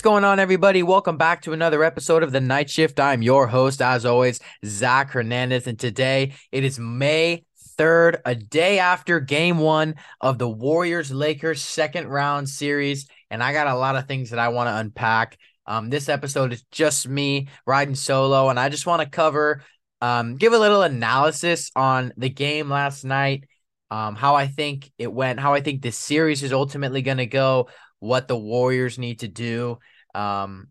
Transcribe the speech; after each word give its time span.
What's 0.00 0.08
going 0.08 0.24
on, 0.24 0.38
everybody? 0.38 0.82
Welcome 0.82 1.18
back 1.18 1.42
to 1.42 1.52
another 1.52 1.84
episode 1.84 2.22
of 2.22 2.32
the 2.32 2.40
Night 2.40 2.70
Shift. 2.70 2.98
I'm 2.98 3.20
your 3.20 3.46
host, 3.46 3.82
as 3.82 4.06
always, 4.06 4.40
Zach 4.64 5.10
Hernandez, 5.10 5.66
and 5.66 5.78
today 5.78 6.32
it 6.50 6.64
is 6.64 6.78
May 6.78 7.44
3rd, 7.78 8.22
a 8.24 8.34
day 8.34 8.78
after 8.78 9.20
game 9.20 9.58
one 9.58 9.96
of 10.22 10.38
the 10.38 10.48
Warriors 10.48 11.10
Lakers 11.10 11.60
second 11.60 12.08
round 12.08 12.48
series. 12.48 13.08
And 13.30 13.42
I 13.42 13.52
got 13.52 13.66
a 13.66 13.74
lot 13.74 13.94
of 13.94 14.08
things 14.08 14.30
that 14.30 14.38
I 14.38 14.48
want 14.48 14.68
to 14.68 14.76
unpack. 14.76 15.36
Um, 15.66 15.90
this 15.90 16.08
episode 16.08 16.54
is 16.54 16.64
just 16.72 17.06
me 17.06 17.48
riding 17.66 17.94
solo, 17.94 18.48
and 18.48 18.58
I 18.58 18.70
just 18.70 18.86
want 18.86 19.02
to 19.02 19.06
cover, 19.06 19.62
um, 20.00 20.36
give 20.36 20.54
a 20.54 20.58
little 20.58 20.80
analysis 20.80 21.70
on 21.76 22.14
the 22.16 22.30
game 22.30 22.70
last 22.70 23.04
night, 23.04 23.44
um, 23.90 24.14
how 24.14 24.34
I 24.34 24.46
think 24.46 24.90
it 24.96 25.12
went, 25.12 25.40
how 25.40 25.52
I 25.52 25.60
think 25.60 25.82
this 25.82 25.98
series 25.98 26.42
is 26.42 26.54
ultimately 26.54 27.02
going 27.02 27.18
to 27.18 27.26
go, 27.26 27.68
what 27.98 28.28
the 28.28 28.36
Warriors 28.36 28.98
need 28.98 29.20
to 29.20 29.28
do. 29.28 29.78
Um, 30.14 30.68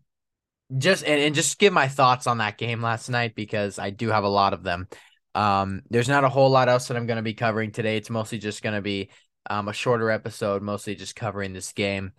just 0.76 1.04
and, 1.04 1.20
and 1.20 1.34
just 1.34 1.58
give 1.58 1.72
my 1.72 1.88
thoughts 1.88 2.26
on 2.26 2.38
that 2.38 2.58
game 2.58 2.80
last 2.80 3.08
night 3.08 3.34
because 3.34 3.78
I 3.78 3.90
do 3.90 4.08
have 4.08 4.24
a 4.24 4.28
lot 4.28 4.52
of 4.52 4.62
them. 4.62 4.88
Um, 5.34 5.82
there's 5.90 6.08
not 6.08 6.24
a 6.24 6.28
whole 6.28 6.50
lot 6.50 6.68
else 6.68 6.88
that 6.88 6.96
I'm 6.96 7.06
going 7.06 7.16
to 7.16 7.22
be 7.22 7.34
covering 7.34 7.72
today. 7.72 7.96
It's 7.96 8.10
mostly 8.10 8.38
just 8.38 8.62
going 8.62 8.74
to 8.74 8.82
be 8.82 9.10
um, 9.48 9.68
a 9.68 9.72
shorter 9.72 10.10
episode, 10.10 10.62
mostly 10.62 10.94
just 10.94 11.16
covering 11.16 11.52
this 11.52 11.72
game. 11.72 12.12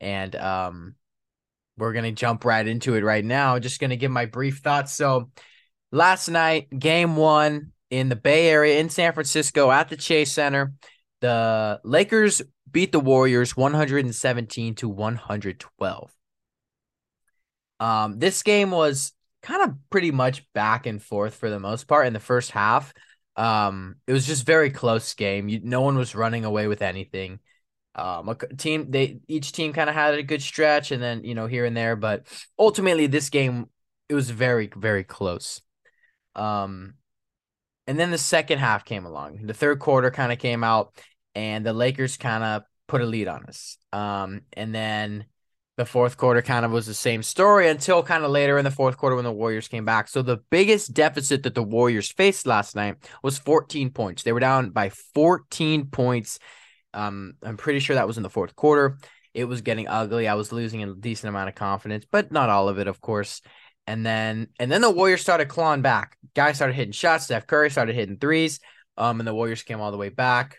And 0.00 0.34
um, 0.36 0.94
we're 1.76 1.92
going 1.92 2.04
to 2.04 2.12
jump 2.12 2.44
right 2.44 2.66
into 2.66 2.94
it 2.94 3.04
right 3.04 3.24
now. 3.24 3.58
Just 3.58 3.80
going 3.80 3.90
to 3.90 3.96
give 3.96 4.10
my 4.10 4.26
brief 4.26 4.58
thoughts. 4.58 4.92
So, 4.92 5.30
last 5.90 6.28
night, 6.28 6.68
game 6.76 7.16
one 7.16 7.72
in 7.90 8.08
the 8.08 8.16
Bay 8.16 8.48
Area 8.48 8.78
in 8.78 8.90
San 8.90 9.12
Francisco 9.12 9.70
at 9.70 9.88
the 9.88 9.96
Chase 9.96 10.32
Center, 10.32 10.72
the 11.20 11.80
Lakers 11.84 12.42
beat 12.70 12.92
the 12.92 13.00
Warriors 13.00 13.56
117 13.56 14.74
to 14.76 14.88
112. 14.88 16.17
Um, 17.80 18.18
this 18.18 18.42
game 18.42 18.70
was 18.70 19.12
kind 19.42 19.62
of 19.62 19.76
pretty 19.90 20.10
much 20.10 20.44
back 20.52 20.86
and 20.86 21.02
forth 21.02 21.34
for 21.34 21.50
the 21.50 21.60
most 21.60 21.86
part 21.86 22.06
in 22.06 22.12
the 22.12 22.20
first 22.20 22.50
half. 22.50 22.92
Um, 23.36 23.96
it 24.06 24.12
was 24.12 24.26
just 24.26 24.44
very 24.44 24.70
close 24.70 25.14
game. 25.14 25.48
You, 25.48 25.60
no 25.62 25.82
one 25.82 25.96
was 25.96 26.14
running 26.14 26.44
away 26.44 26.66
with 26.66 26.82
anything. 26.82 27.38
Um, 27.94 28.28
a 28.28 28.34
team 28.34 28.90
they 28.90 29.20
each 29.26 29.52
team 29.52 29.72
kind 29.72 29.88
of 29.88 29.94
had 29.94 30.14
a 30.14 30.22
good 30.22 30.42
stretch, 30.42 30.92
and 30.92 31.02
then 31.02 31.24
you 31.24 31.34
know 31.34 31.46
here 31.46 31.64
and 31.64 31.76
there, 31.76 31.96
but 31.96 32.26
ultimately 32.58 33.06
this 33.06 33.28
game 33.28 33.66
it 34.08 34.14
was 34.14 34.30
very 34.30 34.70
very 34.74 35.04
close. 35.04 35.60
Um, 36.34 36.94
and 37.86 37.98
then 37.98 38.10
the 38.10 38.18
second 38.18 38.58
half 38.58 38.84
came 38.84 39.06
along. 39.06 39.46
The 39.46 39.54
third 39.54 39.80
quarter 39.80 40.10
kind 40.10 40.30
of 40.30 40.38
came 40.38 40.62
out, 40.62 40.92
and 41.34 41.64
the 41.64 41.72
Lakers 41.72 42.16
kind 42.16 42.44
of 42.44 42.62
put 42.86 43.00
a 43.00 43.06
lead 43.06 43.28
on 43.28 43.46
us. 43.46 43.78
Um, 43.92 44.42
and 44.52 44.74
then 44.74 45.26
the 45.78 45.86
fourth 45.86 46.16
quarter 46.16 46.42
kind 46.42 46.64
of 46.64 46.72
was 46.72 46.86
the 46.86 46.92
same 46.92 47.22
story 47.22 47.68
until 47.68 48.02
kind 48.02 48.24
of 48.24 48.32
later 48.32 48.58
in 48.58 48.64
the 48.64 48.70
fourth 48.70 48.96
quarter 48.96 49.14
when 49.14 49.24
the 49.24 49.30
Warriors 49.30 49.68
came 49.68 49.84
back. 49.84 50.08
So 50.08 50.22
the 50.22 50.38
biggest 50.50 50.92
deficit 50.92 51.44
that 51.44 51.54
the 51.54 51.62
Warriors 51.62 52.10
faced 52.10 52.48
last 52.48 52.74
night 52.74 52.96
was 53.22 53.38
14 53.38 53.90
points. 53.90 54.24
They 54.24 54.32
were 54.32 54.40
down 54.40 54.70
by 54.70 54.88
14 54.88 55.86
points. 55.86 56.40
Um, 56.92 57.34
I'm 57.44 57.56
pretty 57.56 57.78
sure 57.78 57.94
that 57.94 58.08
was 58.08 58.16
in 58.16 58.24
the 58.24 58.28
fourth 58.28 58.56
quarter. 58.56 58.98
It 59.34 59.44
was 59.44 59.60
getting 59.60 59.86
ugly. 59.86 60.26
I 60.26 60.34
was 60.34 60.50
losing 60.50 60.82
a 60.82 60.94
decent 60.96 61.28
amount 61.28 61.48
of 61.48 61.54
confidence, 61.54 62.04
but 62.10 62.32
not 62.32 62.50
all 62.50 62.68
of 62.68 62.80
it, 62.80 62.88
of 62.88 63.00
course. 63.00 63.40
And 63.86 64.04
then 64.04 64.48
and 64.58 64.72
then 64.72 64.80
the 64.80 64.90
Warriors 64.90 65.20
started 65.20 65.46
clawing 65.46 65.82
back. 65.82 66.18
Guys 66.34 66.56
started 66.56 66.74
hitting 66.74 66.90
shots. 66.90 67.26
Steph 67.26 67.46
Curry 67.46 67.70
started 67.70 67.94
hitting 67.94 68.18
threes. 68.18 68.58
Um, 68.96 69.20
and 69.20 69.28
the 69.28 69.34
Warriors 69.34 69.62
came 69.62 69.80
all 69.80 69.92
the 69.92 69.96
way 69.96 70.08
back. 70.08 70.56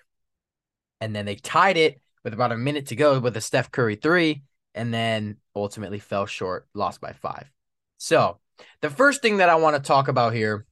And 1.01 1.13
then 1.13 1.25
they 1.25 1.35
tied 1.35 1.75
it 1.75 1.99
with 2.23 2.33
about 2.33 2.53
a 2.53 2.57
minute 2.57 2.87
to 2.87 2.95
go 2.95 3.19
with 3.19 3.35
a 3.35 3.41
Steph 3.41 3.69
Curry 3.69 3.95
three, 3.95 4.43
and 4.73 4.93
then 4.93 5.37
ultimately 5.55 5.99
fell 5.99 6.25
short, 6.25 6.67
lost 6.73 7.01
by 7.01 7.13
five. 7.13 7.49
So 7.97 8.39
the 8.81 8.89
first 8.89 9.21
thing 9.21 9.37
that 9.37 9.49
I 9.49 9.55
want 9.55 9.75
to 9.75 9.81
talk 9.81 10.07
about 10.07 10.33
here 10.33 10.65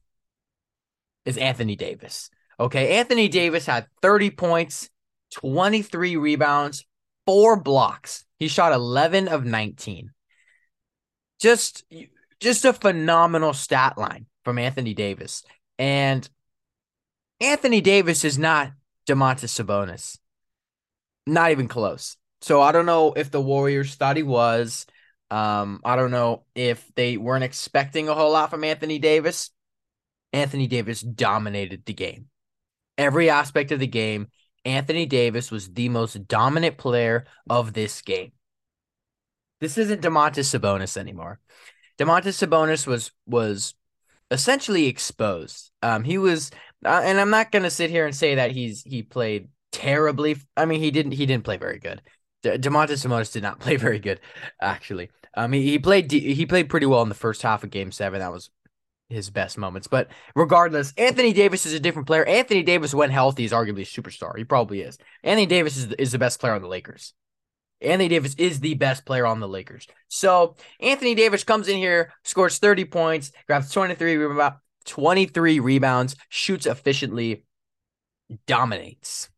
is 1.24 1.36
Anthony 1.36 1.76
Davis. 1.76 2.30
Okay, 2.60 2.98
Anthony 2.98 3.28
Davis 3.28 3.66
had 3.66 3.86
30 4.02 4.30
points, 4.30 4.90
23 5.34 6.16
rebounds, 6.16 6.84
four 7.26 7.60
blocks. 7.60 8.24
He 8.38 8.48
shot 8.48 8.72
11 8.72 9.28
of 9.28 9.44
19. 9.44 10.10
Just 11.40 11.84
just 12.40 12.64
a 12.64 12.72
phenomenal 12.72 13.52
stat 13.52 13.98
line 13.98 14.26
from 14.44 14.58
Anthony 14.58 14.94
Davis. 14.94 15.44
And 15.78 16.28
Anthony 17.40 17.80
Davis 17.80 18.24
is 18.24 18.38
not 18.38 18.72
Domantas 19.06 19.50
Sabonis. 19.50 20.18
Not 21.26 21.50
even 21.50 21.68
close. 21.68 22.16
So 22.40 22.60
I 22.60 22.72
don't 22.72 22.86
know 22.86 23.12
if 23.12 23.30
the 23.30 23.40
Warriors 23.40 23.94
thought 23.94 24.16
he 24.16 24.22
was. 24.22 24.86
Um, 25.30 25.80
I 25.84 25.96
don't 25.96 26.10
know 26.10 26.44
if 26.54 26.90
they 26.94 27.16
weren't 27.16 27.44
expecting 27.44 28.08
a 28.08 28.14
whole 28.14 28.32
lot 28.32 28.50
from 28.50 28.64
Anthony 28.64 28.98
Davis. 28.98 29.50
Anthony 30.32 30.66
Davis 30.66 31.00
dominated 31.00 31.84
the 31.84 31.94
game. 31.94 32.26
Every 32.96 33.30
aspect 33.30 33.72
of 33.72 33.80
the 33.80 33.86
game, 33.86 34.28
Anthony 34.64 35.06
Davis 35.06 35.50
was 35.50 35.72
the 35.72 35.88
most 35.88 36.26
dominant 36.28 36.78
player 36.78 37.26
of 37.48 37.72
this 37.72 38.00
game. 38.02 38.32
This 39.60 39.78
isn't 39.78 40.02
Domantas 40.02 40.56
Sabonis 40.56 40.96
anymore. 40.96 41.40
Domantas 41.98 42.38
Sabonis 42.46 42.86
was 42.86 43.10
was 43.26 43.74
essentially 44.30 44.86
exposed. 44.86 45.70
Um, 45.82 46.04
he 46.04 46.18
was, 46.18 46.50
uh, 46.84 47.00
and 47.04 47.20
I'm 47.20 47.30
not 47.30 47.50
gonna 47.50 47.70
sit 47.70 47.90
here 47.90 48.06
and 48.06 48.14
say 48.14 48.36
that 48.36 48.52
he's 48.52 48.82
he 48.82 49.02
played 49.02 49.48
terribly. 49.72 50.36
I 50.56 50.64
mean, 50.64 50.80
he 50.80 50.90
didn't 50.90 51.12
he 51.12 51.26
didn't 51.26 51.44
play 51.44 51.56
very 51.56 51.78
good. 51.78 52.02
De- 52.42 52.58
Domantas 52.58 53.04
Sabonis 53.04 53.32
did 53.32 53.42
not 53.42 53.60
play 53.60 53.76
very 53.76 53.98
good, 53.98 54.20
actually. 54.60 55.10
Um, 55.34 55.52
he, 55.52 55.62
he 55.62 55.78
played 55.78 56.10
he 56.10 56.46
played 56.46 56.68
pretty 56.68 56.86
well 56.86 57.02
in 57.02 57.08
the 57.08 57.14
first 57.14 57.42
half 57.42 57.64
of 57.64 57.70
Game 57.70 57.92
Seven. 57.92 58.20
That 58.20 58.32
was 58.32 58.50
his 59.08 59.30
best 59.30 59.56
moments. 59.58 59.86
But 59.86 60.08
regardless, 60.34 60.92
Anthony 60.96 61.32
Davis 61.32 61.66
is 61.66 61.72
a 61.72 61.80
different 61.80 62.06
player. 62.06 62.24
Anthony 62.24 62.62
Davis, 62.62 62.94
when 62.94 63.10
healthy, 63.10 63.44
is 63.44 63.52
arguably 63.52 63.82
a 63.82 64.02
superstar. 64.02 64.36
He 64.36 64.44
probably 64.44 64.82
is. 64.82 64.98
Anthony 65.22 65.46
Davis 65.46 65.76
is, 65.76 65.92
is 65.92 66.12
the 66.12 66.18
best 66.18 66.40
player 66.40 66.54
on 66.54 66.62
the 66.62 66.68
Lakers. 66.68 67.14
Anthony 67.80 68.08
Davis 68.08 68.34
is 68.34 68.60
the 68.60 68.74
best 68.74 69.04
player 69.04 69.24
on 69.24 69.40
the 69.40 69.48
Lakers. 69.48 69.86
So 70.08 70.56
Anthony 70.80 71.14
Davis 71.14 71.44
comes 71.44 71.68
in 71.68 71.76
here, 71.76 72.12
scores 72.24 72.58
30 72.58 72.86
points, 72.86 73.30
grabs 73.46 73.70
23, 73.70 74.50
23 74.84 75.60
rebounds, 75.60 76.16
shoots 76.28 76.66
efficiently, 76.66 77.44
dominates. 78.46 79.28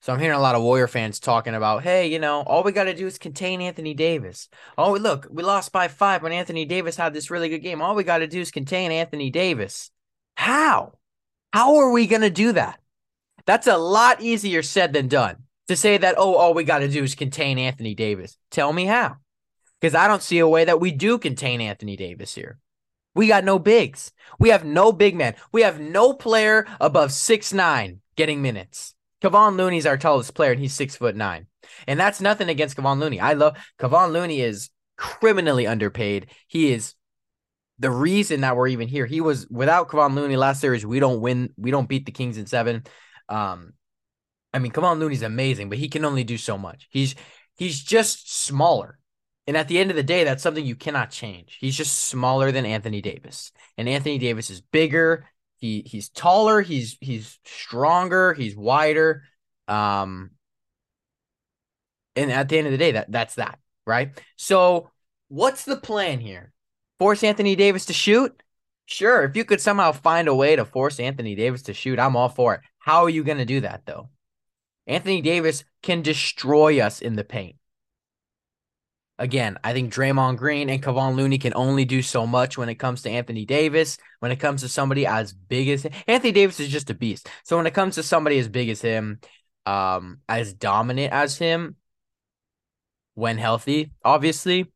So 0.00 0.12
I'm 0.12 0.20
hearing 0.20 0.38
a 0.38 0.40
lot 0.40 0.54
of 0.54 0.62
Warrior 0.62 0.86
fans 0.86 1.18
talking 1.18 1.54
about, 1.54 1.82
hey, 1.82 2.06
you 2.06 2.20
know, 2.20 2.42
all 2.42 2.62
we 2.62 2.70
got 2.70 2.84
to 2.84 2.94
do 2.94 3.06
is 3.06 3.18
contain 3.18 3.60
Anthony 3.60 3.94
Davis. 3.94 4.48
Oh, 4.76 4.92
look, 4.94 5.26
we 5.30 5.42
lost 5.42 5.72
by 5.72 5.88
five 5.88 6.22
when 6.22 6.32
Anthony 6.32 6.64
Davis 6.64 6.96
had 6.96 7.12
this 7.12 7.30
really 7.30 7.48
good 7.48 7.58
game. 7.58 7.82
All 7.82 7.96
we 7.96 8.04
got 8.04 8.18
to 8.18 8.28
do 8.28 8.40
is 8.40 8.52
contain 8.52 8.92
Anthony 8.92 9.30
Davis. 9.30 9.90
How? 10.36 10.92
How 11.52 11.76
are 11.76 11.90
we 11.90 12.06
going 12.06 12.22
to 12.22 12.30
do 12.30 12.52
that? 12.52 12.80
That's 13.44 13.66
a 13.66 13.76
lot 13.76 14.20
easier 14.20 14.62
said 14.62 14.92
than 14.92 15.08
done 15.08 15.36
to 15.66 15.74
say 15.74 15.98
that, 15.98 16.14
oh, 16.16 16.34
all 16.34 16.54
we 16.54 16.64
got 16.64 16.78
to 16.78 16.88
do 16.88 17.02
is 17.02 17.14
contain 17.14 17.58
Anthony 17.58 17.94
Davis. 17.94 18.38
Tell 18.50 18.72
me 18.72 18.84
how. 18.84 19.16
Because 19.80 19.94
I 19.94 20.06
don't 20.06 20.22
see 20.22 20.38
a 20.38 20.48
way 20.48 20.64
that 20.64 20.80
we 20.80 20.92
do 20.92 21.18
contain 21.18 21.60
Anthony 21.60 21.96
Davis 21.96 22.34
here. 22.34 22.58
We 23.14 23.26
got 23.26 23.44
no 23.44 23.58
bigs. 23.58 24.12
We 24.38 24.50
have 24.50 24.64
no 24.64 24.92
big 24.92 25.16
man. 25.16 25.34
We 25.50 25.62
have 25.62 25.80
no 25.80 26.12
player 26.12 26.66
above 26.80 27.10
six 27.12 27.52
nine 27.52 28.00
getting 28.16 28.42
minutes. 28.42 28.94
Kevon 29.22 29.56
Looney's 29.56 29.86
our 29.86 29.96
tallest 29.96 30.34
player, 30.34 30.52
and 30.52 30.60
he's 30.60 30.74
six 30.74 30.96
foot 30.96 31.16
nine. 31.16 31.46
And 31.86 31.98
that's 31.98 32.20
nothing 32.20 32.48
against 32.48 32.76
Kevon 32.76 32.98
Looney. 33.00 33.20
I 33.20 33.32
love 33.34 33.56
Kevon 33.78 34.12
Looney 34.12 34.40
is 34.40 34.70
criminally 34.96 35.66
underpaid. 35.66 36.28
He 36.46 36.72
is 36.72 36.94
the 37.78 37.90
reason 37.90 38.40
that 38.40 38.56
we're 38.56 38.68
even 38.68 38.88
here. 38.88 39.06
He 39.06 39.20
was 39.20 39.46
without 39.48 39.88
Kevon 39.88 40.14
Looney 40.14 40.36
last 40.36 40.60
series. 40.60 40.84
We 40.84 41.00
don't 41.00 41.20
win. 41.20 41.50
We 41.56 41.70
don't 41.70 41.88
beat 41.88 42.06
the 42.06 42.12
Kings 42.12 42.38
in 42.38 42.46
seven. 42.46 42.84
Um, 43.28 43.74
I 44.52 44.58
mean, 44.58 44.72
Kevon 44.72 44.98
Looney's 44.98 45.22
amazing, 45.22 45.68
but 45.68 45.78
he 45.78 45.88
can 45.88 46.04
only 46.04 46.24
do 46.24 46.38
so 46.38 46.58
much. 46.58 46.88
He's 46.90 47.14
he's 47.56 47.82
just 47.82 48.32
smaller. 48.32 48.98
And 49.46 49.56
at 49.56 49.66
the 49.68 49.78
end 49.78 49.90
of 49.90 49.96
the 49.96 50.02
day, 50.02 50.24
that's 50.24 50.42
something 50.42 50.64
you 50.64 50.76
cannot 50.76 51.10
change. 51.10 51.56
He's 51.58 51.76
just 51.76 52.04
smaller 52.04 52.52
than 52.52 52.66
Anthony 52.66 53.00
Davis. 53.00 53.50
And 53.78 53.88
Anthony 53.88 54.18
Davis 54.18 54.50
is 54.50 54.60
bigger, 54.60 55.24
he 55.58 55.82
he's 55.86 56.08
taller, 56.08 56.60
he's 56.60 56.96
he's 57.00 57.38
stronger, 57.44 58.34
he's 58.34 58.56
wider. 58.56 59.22
Um 59.66 60.30
and 62.16 62.32
at 62.32 62.48
the 62.48 62.58
end 62.58 62.66
of 62.66 62.72
the 62.72 62.78
day, 62.78 62.92
that 62.92 63.10
that's 63.10 63.36
that, 63.36 63.58
right? 63.86 64.20
So 64.36 64.90
what's 65.28 65.64
the 65.64 65.76
plan 65.76 66.20
here? 66.20 66.52
Force 66.98 67.22
Anthony 67.22 67.54
Davis 67.54 67.86
to 67.86 67.92
shoot? 67.92 68.42
Sure, 68.86 69.22
if 69.22 69.36
you 69.36 69.44
could 69.44 69.60
somehow 69.60 69.92
find 69.92 70.28
a 70.28 70.34
way 70.34 70.56
to 70.56 70.64
force 70.64 70.98
Anthony 70.98 71.34
Davis 71.34 71.62
to 71.62 71.74
shoot, 71.74 71.98
I'm 71.98 72.16
all 72.16 72.30
for 72.30 72.54
it. 72.54 72.60
How 72.78 73.04
are 73.04 73.10
you 73.10 73.22
going 73.22 73.38
to 73.38 73.44
do 73.44 73.60
that 73.60 73.82
though? 73.84 74.08
Anthony 74.86 75.20
Davis 75.20 75.64
can 75.82 76.00
destroy 76.00 76.80
us 76.80 77.02
in 77.02 77.14
the 77.14 77.24
paint. 77.24 77.56
Again, 79.18 79.58
I 79.64 79.72
think 79.72 79.92
Draymond 79.92 80.36
Green 80.36 80.70
and 80.70 80.82
Kevon 80.82 81.16
Looney 81.16 81.38
can 81.38 81.52
only 81.56 81.84
do 81.84 82.02
so 82.02 82.24
much 82.26 82.56
when 82.56 82.68
it 82.68 82.76
comes 82.76 83.02
to 83.02 83.10
Anthony 83.10 83.44
Davis. 83.44 83.98
When 84.20 84.30
it 84.30 84.36
comes 84.36 84.62
to 84.62 84.68
somebody 84.68 85.06
as 85.06 85.32
big 85.32 85.68
as 85.68 85.82
him, 85.82 85.92
Anthony 86.06 86.32
Davis 86.32 86.60
is 86.60 86.68
just 86.68 86.90
a 86.90 86.94
beast. 86.94 87.28
So 87.42 87.56
when 87.56 87.66
it 87.66 87.74
comes 87.74 87.96
to 87.96 88.04
somebody 88.04 88.38
as 88.38 88.48
big 88.48 88.68
as 88.68 88.80
him, 88.80 89.18
um, 89.66 90.20
as 90.28 90.54
dominant 90.54 91.12
as 91.12 91.36
him, 91.36 91.76
when 93.14 93.38
healthy, 93.38 93.90
obviously, 94.04 94.70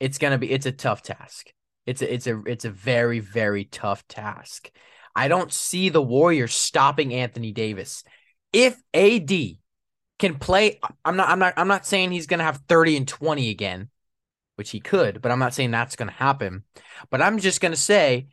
it's 0.00 0.18
gonna 0.18 0.38
be 0.38 0.50
it's 0.50 0.66
a 0.66 0.72
tough 0.72 1.02
task. 1.02 1.52
It's 1.86 2.02
a 2.02 2.12
it's 2.12 2.26
a 2.26 2.42
it's 2.46 2.64
a 2.64 2.70
very 2.70 3.20
very 3.20 3.64
tough 3.64 4.06
task. 4.08 4.70
I 5.14 5.28
don't 5.28 5.52
see 5.52 5.88
the 5.88 6.02
Warriors 6.02 6.52
stopping 6.52 7.14
Anthony 7.14 7.52
Davis. 7.52 8.02
If 8.52 8.76
AD 8.92 9.30
can 10.18 10.36
play, 10.38 10.80
I'm 11.04 11.16
not 11.16 11.28
I'm 11.28 11.38
not 11.38 11.54
I'm 11.56 11.68
not 11.68 11.86
saying 11.86 12.12
he's 12.12 12.26
gonna 12.26 12.44
have 12.44 12.62
30 12.68 12.96
and 12.98 13.08
20 13.08 13.50
again, 13.50 13.88
which 14.56 14.70
he 14.70 14.80
could, 14.80 15.20
but 15.20 15.32
I'm 15.32 15.38
not 15.38 15.54
saying 15.54 15.70
that's 15.70 15.96
gonna 15.96 16.12
happen. 16.12 16.64
But 17.10 17.22
I'm 17.22 17.38
just 17.38 17.60
gonna 17.60 17.76
say 17.76 18.28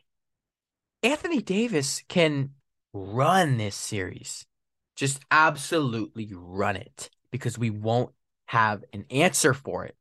Anthony 1.02 1.42
Davis 1.42 2.02
can 2.08 2.50
run 2.92 3.56
this 3.56 3.74
series. 3.74 4.46
Just 4.94 5.20
absolutely 5.30 6.30
run 6.32 6.76
it 6.76 7.10
because 7.30 7.58
we 7.58 7.70
won't 7.70 8.12
have 8.46 8.84
an 8.92 9.06
answer 9.10 9.54
for 9.54 9.84
it. 9.84 9.96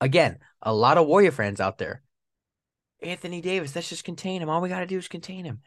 Again, 0.00 0.38
a 0.62 0.72
lot 0.72 0.96
of 0.96 1.06
Warrior 1.06 1.32
fans 1.32 1.60
out 1.60 1.78
there. 1.78 2.02
Anthony 3.02 3.40
Davis, 3.40 3.74
let's 3.74 3.88
just 3.88 4.04
contain 4.04 4.40
him. 4.40 4.48
All 4.48 4.60
we 4.60 4.68
got 4.68 4.80
to 4.80 4.86
do 4.86 4.98
is 4.98 5.08
contain 5.08 5.44
him. 5.44 5.60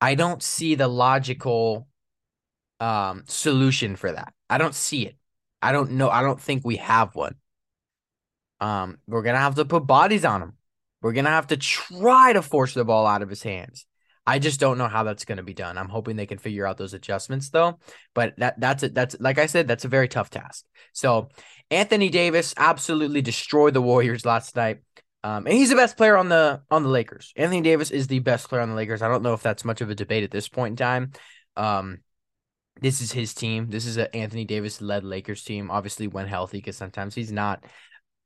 I 0.00 0.14
don't 0.14 0.42
see 0.42 0.74
the 0.74 0.88
logical 0.88 1.88
um, 2.80 3.24
solution 3.26 3.96
for 3.96 4.12
that. 4.12 4.32
I 4.48 4.58
don't 4.58 4.74
see 4.74 5.06
it. 5.06 5.16
I 5.62 5.72
don't 5.72 5.92
know. 5.92 6.08
I 6.08 6.22
don't 6.22 6.40
think 6.40 6.64
we 6.64 6.76
have 6.76 7.14
one. 7.14 7.34
Um, 8.60 8.98
we're 9.06 9.22
gonna 9.22 9.38
have 9.38 9.56
to 9.56 9.64
put 9.64 9.86
bodies 9.86 10.24
on 10.24 10.42
him. 10.42 10.52
We're 11.02 11.12
gonna 11.12 11.30
have 11.30 11.48
to 11.48 11.56
try 11.56 12.32
to 12.32 12.42
force 12.42 12.74
the 12.74 12.84
ball 12.84 13.06
out 13.06 13.22
of 13.22 13.28
his 13.28 13.42
hands. 13.42 13.86
I 14.26 14.40
just 14.40 14.58
don't 14.58 14.76
know 14.76 14.88
how 14.88 15.04
that's 15.04 15.24
to 15.24 15.42
be 15.42 15.54
done. 15.54 15.78
I'm 15.78 15.88
hoping 15.88 16.16
they 16.16 16.26
can 16.26 16.38
figure 16.38 16.66
out 16.66 16.78
those 16.78 16.94
adjustments 16.94 17.50
though. 17.50 17.78
But 18.12 18.34
that 18.38 18.58
that's 18.58 18.82
it. 18.82 18.94
That's 18.94 19.16
like 19.20 19.38
I 19.38 19.46
said, 19.46 19.68
that's 19.68 19.84
a 19.84 19.88
very 19.88 20.08
tough 20.08 20.30
task. 20.30 20.64
So 20.92 21.28
Anthony 21.70 22.08
Davis 22.08 22.52
absolutely 22.56 23.22
destroyed 23.22 23.74
the 23.74 23.82
Warriors 23.82 24.24
last 24.24 24.56
night. 24.56 24.78
Um, 25.22 25.46
and 25.46 25.54
he's 25.54 25.70
the 25.70 25.76
best 25.76 25.96
player 25.96 26.16
on 26.16 26.28
the 26.28 26.62
on 26.70 26.82
the 26.82 26.88
Lakers. 26.88 27.32
Anthony 27.36 27.60
Davis 27.60 27.90
is 27.90 28.08
the 28.08 28.18
best 28.18 28.48
player 28.48 28.62
on 28.62 28.68
the 28.68 28.74
Lakers. 28.74 29.02
I 29.02 29.08
don't 29.08 29.22
know 29.22 29.34
if 29.34 29.42
that's 29.42 29.64
much 29.64 29.80
of 29.80 29.90
a 29.90 29.94
debate 29.94 30.24
at 30.24 30.30
this 30.30 30.48
point 30.48 30.72
in 30.72 30.76
time. 30.76 31.12
Um, 31.56 31.98
this 32.80 33.00
is 33.00 33.12
his 33.12 33.34
team. 33.34 33.70
This 33.70 33.86
is 33.86 33.96
an 33.96 34.08
Anthony 34.12 34.44
Davis 34.44 34.80
led 34.80 35.04
Lakers 35.04 35.42
team. 35.42 35.70
Obviously, 35.70 36.08
when 36.08 36.26
healthy, 36.26 36.58
because 36.58 36.76
sometimes 36.76 37.14
he's 37.14 37.32
not. 37.32 37.64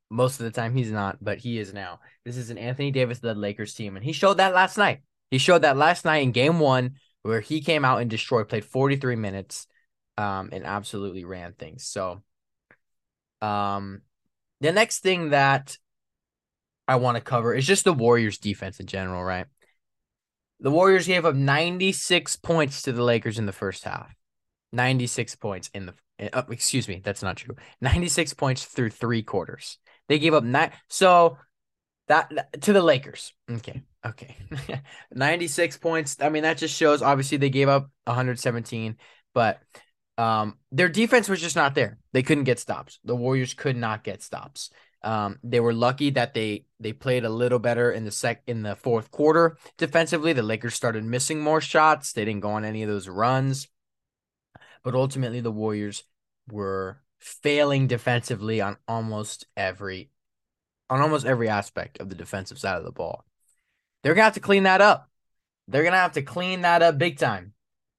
Most 0.09 0.39
of 0.39 0.43
the 0.43 0.51
time, 0.51 0.75
he's 0.75 0.91
not, 0.91 1.17
but 1.21 1.37
he 1.37 1.57
is 1.57 1.73
now. 1.73 1.99
This 2.25 2.35
is 2.35 2.49
an 2.49 2.57
Anthony 2.57 2.91
Davis 2.91 3.23
led 3.23 3.37
Lakers 3.37 3.73
team, 3.73 3.95
and 3.95 4.03
he 4.03 4.11
showed 4.11 4.37
that 4.37 4.53
last 4.53 4.77
night. 4.77 4.99
He 5.29 5.37
showed 5.37 5.61
that 5.61 5.77
last 5.77 6.03
night 6.03 6.23
in 6.23 6.33
game 6.33 6.59
one, 6.59 6.95
where 7.21 7.39
he 7.39 7.61
came 7.61 7.85
out 7.85 8.01
and 8.01 8.09
destroyed, 8.09 8.49
played 8.49 8.65
43 8.65 9.15
minutes, 9.15 9.67
um, 10.17 10.49
and 10.51 10.65
absolutely 10.65 11.23
ran 11.23 11.53
things. 11.53 11.85
So, 11.85 12.21
um, 13.41 14.01
the 14.59 14.73
next 14.73 14.99
thing 14.99 15.29
that 15.29 15.77
I 16.89 16.95
want 16.95 17.15
to 17.15 17.21
cover 17.21 17.53
is 17.53 17.65
just 17.65 17.85
the 17.85 17.93
Warriors 17.93 18.37
defense 18.37 18.81
in 18.81 18.87
general, 18.87 19.23
right? 19.23 19.45
The 20.59 20.71
Warriors 20.71 21.07
gave 21.07 21.25
up 21.25 21.35
96 21.35 22.35
points 22.35 22.81
to 22.81 22.91
the 22.91 23.01
Lakers 23.03 23.39
in 23.39 23.45
the 23.45 23.53
first 23.53 23.85
half. 23.85 24.13
96 24.71 25.35
points 25.35 25.69
in 25.73 25.87
the 25.87 25.93
uh, 26.33 26.43
excuse 26.49 26.87
me, 26.87 27.01
that's 27.03 27.23
not 27.23 27.37
true. 27.37 27.55
96 27.81 28.33
points 28.35 28.65
through 28.65 28.91
3 28.91 29.23
quarters. 29.23 29.77
They 30.07 30.19
gave 30.19 30.33
up 30.33 30.43
nine 30.43 30.71
so 30.87 31.37
that 32.07 32.61
to 32.61 32.73
the 32.73 32.81
Lakers. 32.81 33.33
Okay. 33.49 33.81
Okay. 34.05 34.35
96 35.11 35.77
points. 35.77 36.17
I 36.19 36.29
mean, 36.29 36.43
that 36.43 36.57
just 36.57 36.75
shows 36.75 37.01
obviously 37.01 37.37
they 37.37 37.49
gave 37.49 37.69
up 37.69 37.89
117, 38.05 38.97
but 39.33 39.59
um 40.17 40.57
their 40.71 40.89
defense 40.89 41.29
was 41.29 41.41
just 41.41 41.55
not 41.55 41.73
there. 41.75 41.97
They 42.13 42.23
couldn't 42.23 42.43
get 42.43 42.59
stops. 42.59 42.99
The 43.03 43.15
Warriors 43.15 43.53
could 43.53 43.77
not 43.77 44.03
get 44.03 44.21
stops. 44.21 44.69
Um, 45.03 45.39
they 45.43 45.59
were 45.59 45.73
lucky 45.73 46.11
that 46.11 46.33
they 46.33 46.65
they 46.79 46.93
played 46.93 47.25
a 47.25 47.29
little 47.29 47.59
better 47.59 47.91
in 47.91 48.05
the 48.05 48.11
sec 48.11 48.43
in 48.45 48.61
the 48.61 48.75
fourth 48.75 49.09
quarter 49.09 49.57
defensively. 49.77 50.33
The 50.33 50.43
Lakers 50.43 50.75
started 50.75 51.03
missing 51.03 51.41
more 51.41 51.61
shots. 51.61 52.13
They 52.13 52.25
didn't 52.25 52.41
go 52.41 52.51
on 52.51 52.65
any 52.65 52.83
of 52.83 52.89
those 52.89 53.07
runs. 53.07 53.67
But 54.83 54.95
ultimately 54.95 55.41
the 55.41 55.51
Warriors 55.51 56.03
were 56.51 57.01
failing 57.19 57.87
defensively 57.87 58.61
on 58.61 58.77
almost 58.87 59.45
every 59.55 60.09
on 60.89 60.99
almost 60.99 61.25
every 61.25 61.47
aspect 61.47 61.99
of 61.99 62.09
the 62.09 62.15
defensive 62.15 62.59
side 62.59 62.77
of 62.77 62.83
the 62.83 62.91
ball. 62.91 63.23
They're 64.03 64.13
gonna 64.13 64.25
have 64.25 64.33
to 64.33 64.39
clean 64.39 64.63
that 64.63 64.81
up. 64.81 65.09
They're 65.67 65.83
gonna 65.83 65.97
have 65.97 66.13
to 66.13 66.21
clean 66.21 66.61
that 66.61 66.81
up 66.81 66.97
big 66.97 67.17
time. 67.17 67.53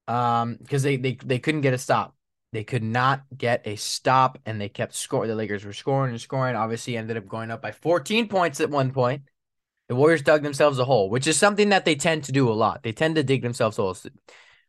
Um, 0.08 0.56
because 0.60 0.82
they, 0.82 0.96
they 0.96 1.16
they 1.24 1.38
couldn't 1.38 1.60
get 1.60 1.74
a 1.74 1.78
stop. 1.78 2.16
They 2.52 2.64
could 2.64 2.82
not 2.82 3.22
get 3.34 3.66
a 3.66 3.76
stop, 3.76 4.38
and 4.44 4.60
they 4.60 4.68
kept 4.68 4.94
scoring. 4.94 5.28
The 5.28 5.34
Lakers 5.34 5.64
were 5.64 5.72
scoring 5.72 6.10
and 6.10 6.20
scoring. 6.20 6.54
Obviously, 6.54 6.96
ended 6.96 7.16
up 7.16 7.26
going 7.26 7.50
up 7.50 7.62
by 7.62 7.72
14 7.72 8.28
points 8.28 8.60
at 8.60 8.68
one 8.68 8.90
point. 8.92 9.22
The 9.88 9.94
Warriors 9.94 10.22
dug 10.22 10.42
themselves 10.42 10.78
a 10.78 10.84
hole, 10.84 11.08
which 11.08 11.26
is 11.26 11.38
something 11.38 11.70
that 11.70 11.84
they 11.84 11.94
tend 11.94 12.24
to 12.24 12.32
do 12.32 12.50
a 12.50 12.52
lot. 12.52 12.82
They 12.82 12.92
tend 12.92 13.14
to 13.16 13.22
dig 13.22 13.42
themselves 13.42 13.76
holes. 13.76 14.06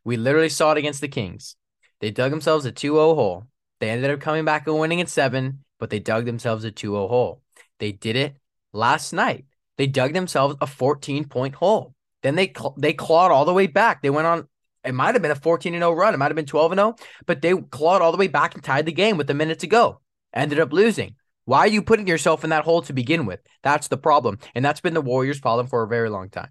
We 0.04 0.16
literally 0.16 0.48
saw 0.48 0.72
it 0.72 0.78
against 0.78 1.00
the 1.00 1.08
Kings. 1.08 1.56
They 2.04 2.10
dug 2.10 2.32
themselves 2.32 2.66
a 2.66 2.70
2-0 2.70 3.14
hole. 3.14 3.46
They 3.80 3.88
ended 3.88 4.10
up 4.10 4.20
coming 4.20 4.44
back 4.44 4.66
and 4.66 4.78
winning 4.78 5.00
at 5.00 5.08
seven, 5.08 5.64
but 5.80 5.88
they 5.88 6.00
dug 6.00 6.26
themselves 6.26 6.62
a 6.62 6.70
2-0 6.70 7.08
hole. 7.08 7.40
They 7.78 7.92
did 7.92 8.14
it 8.14 8.36
last 8.74 9.14
night. 9.14 9.46
They 9.78 9.86
dug 9.86 10.12
themselves 10.12 10.54
a 10.60 10.66
14 10.66 11.24
point 11.24 11.54
hole. 11.54 11.94
Then 12.22 12.34
they 12.34 12.48
cl- 12.48 12.74
they 12.76 12.92
clawed 12.92 13.32
all 13.32 13.46
the 13.46 13.54
way 13.54 13.68
back. 13.68 14.02
They 14.02 14.10
went 14.10 14.26
on. 14.26 14.46
It 14.84 14.92
might 14.92 15.14
have 15.14 15.22
been 15.22 15.30
a 15.30 15.34
14 15.34 15.72
0 15.72 15.92
run. 15.92 16.12
It 16.12 16.18
might 16.18 16.26
have 16.26 16.36
been 16.36 16.44
12 16.44 16.74
0, 16.74 16.94
but 17.24 17.40
they 17.40 17.54
clawed 17.54 18.02
all 18.02 18.12
the 18.12 18.18
way 18.18 18.28
back 18.28 18.54
and 18.54 18.62
tied 18.62 18.84
the 18.84 18.92
game 18.92 19.16
with 19.16 19.30
a 19.30 19.34
minute 19.34 19.60
to 19.60 19.66
go. 19.66 20.02
Ended 20.34 20.60
up 20.60 20.74
losing. 20.74 21.14
Why 21.46 21.60
are 21.60 21.68
you 21.68 21.80
putting 21.80 22.06
yourself 22.06 22.44
in 22.44 22.50
that 22.50 22.64
hole 22.64 22.82
to 22.82 22.92
begin 22.92 23.24
with? 23.24 23.40
That's 23.62 23.88
the 23.88 23.96
problem. 23.96 24.40
And 24.54 24.62
that's 24.62 24.82
been 24.82 24.92
the 24.92 25.00
Warriors' 25.00 25.40
problem 25.40 25.68
for 25.68 25.82
a 25.82 25.88
very 25.88 26.10
long 26.10 26.28
time. 26.28 26.50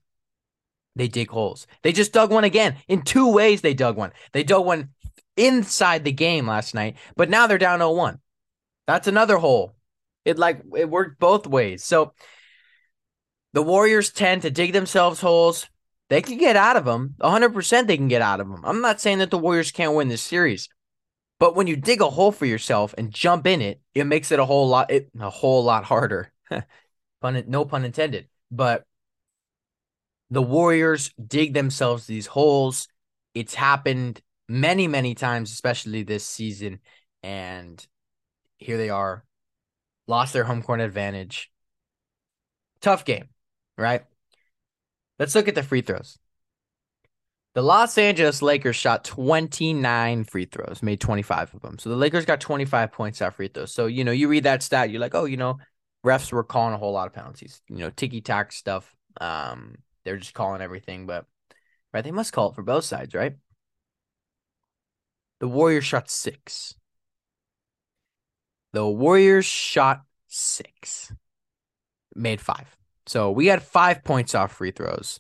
They 0.96 1.08
dig 1.08 1.30
holes. 1.30 1.68
They 1.84 1.92
just 1.92 2.12
dug 2.12 2.32
one 2.32 2.44
again. 2.44 2.78
In 2.88 3.04
two 3.04 3.32
ways, 3.32 3.62
they 3.62 3.76
dug 3.76 3.98
one. 3.98 4.14
They 4.32 4.44
dug 4.44 4.66
one 4.66 4.90
inside 5.38 6.04
the 6.04 6.12
game 6.12 6.48
last 6.48 6.74
night, 6.74 6.98
but 7.16 7.30
now 7.30 7.48
they're 7.48 7.58
down 7.58 7.80
0 7.80 7.92
1. 7.92 8.20
That's 8.88 9.08
another 9.08 9.38
hole. 9.38 9.76
It 10.26 10.38
like 10.38 10.62
it 10.76 10.90
worked 10.90 11.20
both 11.20 11.48
ways. 11.48 11.84
So 11.84 12.14
the 13.54 13.62
Warriors 13.62 14.12
tend 14.12 14.44
to 14.44 14.52
dig 14.52 14.74
themselves 14.74 15.22
holes. 15.22 15.68
They 16.10 16.22
can 16.22 16.38
get 16.38 16.56
out 16.56 16.76
of 16.76 16.86
them. 16.86 17.16
100% 17.22 17.88
they 17.88 17.98
can 17.98 18.08
get 18.08 18.22
out 18.22 18.40
of 18.40 18.50
them. 18.50 18.62
I'm 18.64 18.82
not 18.82 19.02
saying 19.02 19.20
that 19.20 19.32
the 19.32 19.38
Warriors 19.38 19.72
can't 19.72 19.96
win 19.96 20.10
this 20.10 20.22
series. 20.22 20.70
But 21.40 21.56
when 21.56 21.68
you 21.68 21.76
dig 21.76 22.02
a 22.02 22.10
hole 22.10 22.32
for 22.32 22.46
yourself 22.46 22.94
and 22.98 23.12
jump 23.12 23.48
in 23.48 23.62
it, 23.62 23.82
it 23.94 24.06
makes 24.06 24.32
it 24.32 24.40
a 24.40 24.46
whole 24.46 24.68
lot 24.68 24.92
it, 24.92 25.10
a 25.20 25.30
whole 25.30 25.64
lot 25.64 25.84
harder. 25.84 26.32
pun 27.22 27.44
no 27.48 27.66
pun 27.66 27.86
intended. 27.86 28.28
But 28.52 28.86
the 30.30 30.42
Warriors 30.42 31.12
dig 31.26 31.54
themselves 31.54 32.06
these 32.06 32.28
holes. 32.28 32.88
It's 33.34 33.56
happened 33.56 34.22
many, 34.48 34.88
many 34.88 35.16
times, 35.16 35.52
especially 35.52 36.04
this 36.04 36.26
season. 36.26 36.80
And 37.22 37.86
here 38.58 38.78
they 38.78 38.90
are, 38.90 39.24
lost 40.08 40.34
their 40.34 40.44
home 40.44 40.62
court 40.62 40.82
advantage. 40.82 41.52
Tough 42.82 43.06
game, 43.06 43.30
right? 43.78 44.04
Let's 45.20 45.36
look 45.36 45.48
at 45.48 45.56
the 45.56 45.64
free 45.64 45.82
throws. 45.82 46.18
The 47.54 47.62
Los 47.62 48.00
Angeles 48.00 48.42
Lakers 48.42 48.76
shot 48.76 49.04
29 49.04 50.24
free 50.24 50.46
throws, 50.46 50.82
made 50.82 51.00
25 51.00 51.54
of 51.54 51.62
them. 51.62 51.78
So 51.78 51.90
the 51.90 51.96
Lakers 51.96 52.26
got 52.26 52.42
25 52.42 52.92
points 52.92 53.22
out 53.22 53.36
free 53.36 53.48
throws. 53.48 53.72
So, 53.72 53.86
you 53.86 54.04
know, 54.04 54.12
you 54.12 54.28
read 54.28 54.46
that 54.46 54.64
stat, 54.64 54.90
you're 54.90 55.00
like, 55.00 55.14
oh, 55.14 55.26
you 55.26 55.38
know, 55.38 55.60
refs 56.04 56.32
were 56.32 56.44
calling 56.44 56.74
a 56.74 56.78
whole 56.78 56.94
lot 56.94 57.08
of 57.08 57.14
penalties, 57.14 57.62
you 57.70 57.78
know, 57.78 57.92
ticky 57.92 58.22
tack 58.22 58.52
stuff. 58.52 58.96
Um, 59.22 59.76
they're 60.04 60.18
just 60.18 60.34
calling 60.34 60.62
everything, 60.62 61.06
but 61.06 61.26
right, 61.94 62.04
they 62.04 62.12
must 62.12 62.34
call 62.34 62.50
it 62.50 62.56
for 62.56 62.64
both 62.64 62.86
sides, 62.86 63.14
right? 63.14 63.36
The 65.44 65.50
Warriors 65.50 65.84
shot 65.84 66.10
six. 66.10 66.74
The 68.72 68.88
Warriors 68.88 69.44
shot 69.44 70.04
six, 70.30 71.12
made 72.16 72.40
five. 72.40 72.78
So 73.08 73.30
we 73.30 73.48
had 73.48 73.62
five 73.62 74.06
points 74.06 74.36
off 74.36 74.54
free 74.54 74.72
throws. 74.72 75.20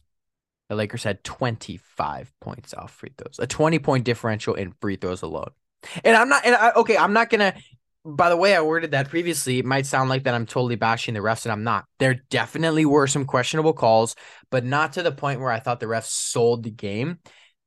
The 0.70 0.75
Lakers 0.75 1.03
had 1.03 1.25
25 1.25 2.32
points 2.39 2.74
off 2.74 2.92
free 2.92 3.12
throws, 3.18 3.38
a 3.38 3.48
20 3.48 3.80
point 3.80 4.06
differential 4.06 4.53
in 4.53 4.72
free 4.80 4.96
throws 4.96 5.24
alone. 5.24 5.50
And 6.06 6.15
I'm 6.15 6.30
not, 6.30 6.46
and 6.46 6.56
I, 6.56 6.72
okay, 6.72 6.96
I'm 6.96 7.12
not 7.12 7.30
going 7.30 7.51
to, 7.51 7.53
by 8.06 8.30
the 8.30 8.38
way 8.38 8.56
I 8.56 8.62
worded 8.62 8.92
that 8.92 9.10
previously, 9.10 9.60
it 9.60 9.65
might 9.65 9.86
sound 9.86 10.10
like 10.10 10.24
that 10.24 10.36
I'm 10.36 10.46
totally 10.46 10.77
bashing 10.77 11.15
the 11.15 11.20
refs, 11.20 11.44
and 11.44 11.51
I'm 11.51 11.65
not. 11.65 11.84
There 12.00 12.22
definitely 12.30 12.86
were 12.86 13.08
some 13.08 13.25
questionable 13.25 13.74
calls, 13.74 14.15
but 14.50 14.63
not 14.63 14.94
to 14.94 15.03
the 15.03 15.12
point 15.12 15.42
where 15.42 15.51
I 15.51 15.60
thought 15.60 15.82
the 15.82 15.86
refs 15.88 16.12
sold 16.12 16.63
the 16.63 16.72
game. 16.72 17.20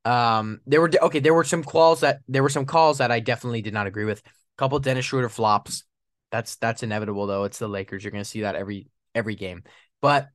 Um, 0.06 0.60
there 0.66 0.80
were 0.80 0.90
okay, 1.02 1.18
there 1.18 1.34
were 1.34 1.44
some 1.44 1.64
calls 1.64 2.00
that 2.00 2.20
there 2.28 2.42
were 2.42 2.48
some 2.48 2.64
calls 2.64 2.98
that 2.98 3.10
I 3.10 3.18
definitely 3.20 3.60
did 3.60 3.74
not 3.74 3.88
agree 3.88 4.04
with 4.04 4.20
A 4.20 4.30
couple 4.56 4.78
Dennis 4.78 5.04
Schroeder 5.04 5.28
flops. 5.28 5.84
That's 6.30 6.56
that's 6.56 6.84
inevitable 6.84 7.26
though. 7.26 7.44
It's 7.44 7.58
the 7.58 7.68
Lakers. 7.68 8.04
You're 8.04 8.12
gonna 8.12 8.24
see 8.24 8.42
that 8.42 8.54
every 8.54 8.88
every 9.14 9.34
game. 9.34 9.64
But 10.00 10.28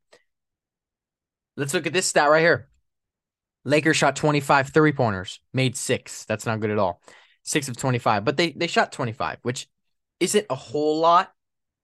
let's 1.56 1.74
look 1.74 1.88
at 1.88 1.94
this 1.94 2.06
stat 2.08 2.30
right 2.30 2.42
here. 2.42 2.68
Lakers 3.64 3.98
shot 3.98 4.16
25 4.16 4.70
three 4.70 4.92
pointers, 4.92 5.40
made 5.54 5.78
six. 5.78 6.26
That's 6.26 6.46
not 6.46 6.60
good 6.60 6.72
at 6.72 6.80
all. 6.80 7.02
Six 7.44 7.70
of 7.70 7.78
25, 7.78 8.26
but 8.26 8.38
they 8.38 8.52
they 8.52 8.68
shot 8.68 8.92
25, 8.92 9.40
which 9.44 9.68
isn't 10.20 10.48
a 10.50 10.56
whole 10.56 11.00
lot, 11.00 11.32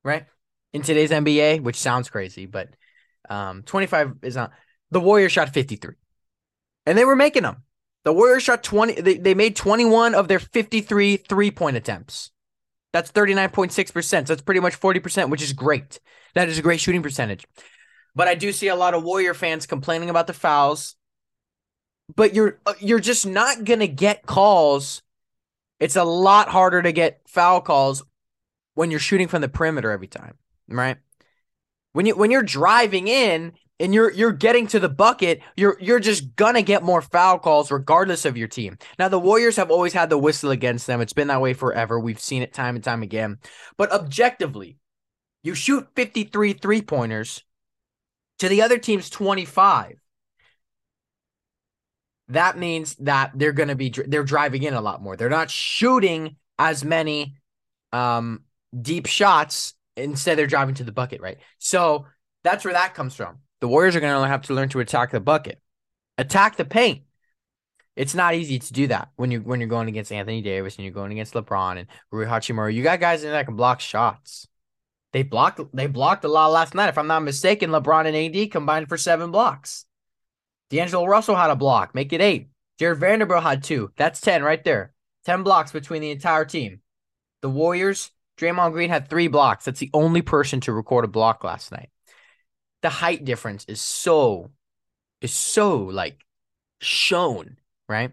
right? 0.04 0.26
In 0.74 0.82
today's 0.82 1.12
NBA, 1.12 1.60
which 1.60 1.78
sounds 1.78 2.10
crazy, 2.10 2.46
but 2.46 2.70
um, 3.30 3.64
25 3.64 4.18
is 4.24 4.36
not. 4.36 4.52
The 4.92 5.00
Warriors 5.00 5.32
shot 5.32 5.54
53, 5.54 5.96
and 6.86 6.98
they 6.98 7.06
were 7.06 7.16
making 7.16 7.44
them. 7.44 7.64
The 8.08 8.14
Warriors 8.14 8.44
shot 8.44 8.64
20. 8.64 9.02
They, 9.02 9.18
they 9.18 9.34
made 9.34 9.58
21 9.58 10.16
of 10.16 10.30
their 10.30 10.40
53 10.40 11.18
three 11.18 11.52
point 11.52 11.76
attempts. 11.76 12.32
That's 12.94 13.12
39.6%. 13.12 14.02
So 14.02 14.22
that's 14.22 14.42
pretty 14.42 14.62
much 14.62 14.80
40%, 14.80 15.30
which 15.30 15.42
is 15.42 15.52
great. 15.52 16.00
That 16.34 16.48
is 16.48 16.58
a 16.58 16.62
great 16.62 16.80
shooting 16.80 17.04
percentage. 17.04 17.46
But 18.16 18.30
I 18.30 18.36
do 18.36 18.54
see 18.54 18.70
a 18.70 18.78
lot 18.78 18.94
of 18.94 19.04
Warrior 19.04 19.34
fans 19.34 19.66
complaining 19.66 20.10
about 20.10 20.26
the 20.26 20.34
fouls. 20.34 20.96
But 22.16 22.34
you're 22.34 22.58
uh, 22.66 22.76
you're 22.80 23.02
just 23.02 23.28
not 23.28 23.66
going 23.66 23.82
to 23.82 23.90
get 23.90 24.26
calls. 24.26 25.02
It's 25.82 25.98
a 25.98 26.06
lot 26.06 26.48
harder 26.48 26.82
to 26.82 26.94
get 26.94 27.20
foul 27.28 27.60
calls 27.60 28.06
when 28.76 28.90
you're 28.90 29.02
shooting 29.02 29.28
from 29.28 29.42
the 29.42 29.50
perimeter 29.50 29.92
every 29.92 30.08
time, 30.08 30.36
right? 30.70 30.96
When 31.92 32.06
you 32.06 32.16
when 32.16 32.32
you're 32.32 32.42
driving 32.42 33.10
in 33.10 33.52
and 33.80 33.94
you're 33.94 34.12
you're 34.12 34.32
getting 34.32 34.68
to 34.68 34.80
the 34.80 34.90
bucket, 34.90 35.42
you're 35.56 35.78
you're 35.80 36.00
just 36.00 36.36
gonna 36.36 36.62
get 36.62 36.84
more 36.84 37.02
foul 37.02 37.38
calls 37.40 37.72
regardless 37.72 38.26
of 38.26 38.38
your 38.38 38.48
team. 38.48 38.78
Now 38.98 39.08
the 39.08 39.20
Warriors 39.20 39.56
have 39.58 39.72
always 39.72 39.94
had 39.94 40.10
the 40.10 40.18
whistle 40.18 40.52
against 40.52 40.88
them. 40.88 41.02
It's 41.02 41.14
been 41.14 41.28
that 41.28 41.42
way 41.42 41.54
forever. 41.54 42.00
We've 42.00 42.20
seen 42.20 42.42
it 42.42 42.54
time 42.54 42.76
and 42.76 42.84
time 42.84 43.04
again. 43.04 43.38
But 43.78 43.92
objectively, 43.92 44.78
you 45.44 45.54
shoot 45.54 45.88
53 45.96 46.54
three-pointers 46.54 47.44
to 48.40 48.50
the 48.50 48.62
other 48.62 48.78
team's 48.78 49.10
25. 49.10 50.00
That 52.30 52.58
means 52.58 52.96
that 52.96 53.32
they're 53.36 53.54
going 53.54 53.70
to 53.70 53.76
be 53.76 53.94
they're 54.08 54.24
driving 54.24 54.64
in 54.64 54.74
a 54.74 54.82
lot 54.82 55.02
more. 55.02 55.16
They're 55.16 55.30
not 55.30 55.52
shooting 55.52 56.36
as 56.60 56.84
many 56.84 57.36
um 57.94 58.42
deep 58.80 59.06
shots 59.06 59.76
instead 59.96 60.38
they're 60.38 60.48
driving 60.48 60.76
to 60.76 60.84
the 60.84 60.92
bucket, 60.92 61.22
right? 61.22 61.38
So 61.60 62.06
that's 62.44 62.66
where 62.66 62.74
that 62.74 62.96
comes 62.96 63.16
from 63.16 63.40
the 63.60 63.68
Warriors 63.68 63.96
are 63.96 64.00
going 64.00 64.22
to 64.22 64.28
have 64.28 64.44
to 64.44 64.54
learn 64.54 64.70
to 64.70 64.80
attack 64.80 65.12
the 65.12 65.20
bucket, 65.20 65.60
attack 66.18 66.58
the 66.58 66.66
paint. 66.66 67.04
It's 67.96 68.14
not 68.14 68.36
easy 68.36 68.60
to 68.60 68.74
do 68.74 68.88
that 68.88 69.10
when 69.16 69.32
you 69.32 69.40
when 69.40 69.60
you're 69.60 69.70
going 69.70 69.88
against 69.88 70.12
Anthony 70.12 70.42
Davis 70.42 70.76
and 70.76 70.86
you're 70.86 70.94
going 70.94 71.12
against 71.12 71.34
LeBron 71.34 71.80
and 71.80 71.88
Rui 72.12 72.28
Hachimura. 72.28 72.72
You 72.72 72.84
got 72.84 73.00
guys 73.00 73.24
in 73.24 73.30
there 73.30 73.40
that 73.40 73.48
can 73.48 73.56
block 73.56 73.80
shots. 73.80 74.48
They 75.14 75.24
blocked 75.24 75.62
they 75.74 75.88
blocked 75.88 76.24
a 76.24 76.28
lot 76.28 76.52
last 76.52 76.76
night. 76.76 76.90
If 76.90 77.00
I'm 77.00 77.08
not 77.08 77.24
mistaken, 77.24 77.72
LeBron 77.72 78.06
and 78.06 78.36
AD 78.36 78.52
combined 78.52 78.88
for 78.88 78.98
seven 78.98 79.32
blocks. 79.32 79.86
D'Angelo 80.70 81.06
Russell 81.06 81.36
had 81.36 81.50
a 81.50 81.56
block, 81.56 81.96
make 81.96 82.14
it 82.14 82.22
eight. 82.22 82.50
Jarred 82.78 83.00
Vanderbilt 83.00 83.42
had 83.42 83.64
two. 83.64 83.92
That's 83.98 84.22
ten 84.22 84.44
right 84.44 84.64
there. 84.64 84.94
Ten 85.26 85.42
blocks 85.42 85.72
between 85.72 86.04
the 86.04 86.12
entire 86.12 86.46
team. 86.46 86.82
The 87.42 87.50
Warriors, 87.50 88.12
Draymond 88.38 88.74
Green 88.74 88.92
had 88.92 89.10
three 89.10 89.28
blocks. 89.28 89.66
That's 89.66 89.80
the 89.80 89.90
only 89.94 90.22
person 90.22 90.60
to 90.62 90.72
record 90.72 91.04
a 91.04 91.08
block 91.08 91.44
last 91.44 91.72
night 91.72 91.90
the 92.82 92.90
height 92.90 93.26
difference 93.26 93.66
is 93.68 93.82
so 93.82 94.52
is 95.22 95.34
so 95.34 95.78
like 95.78 96.24
shown, 96.80 97.58
right? 97.90 98.12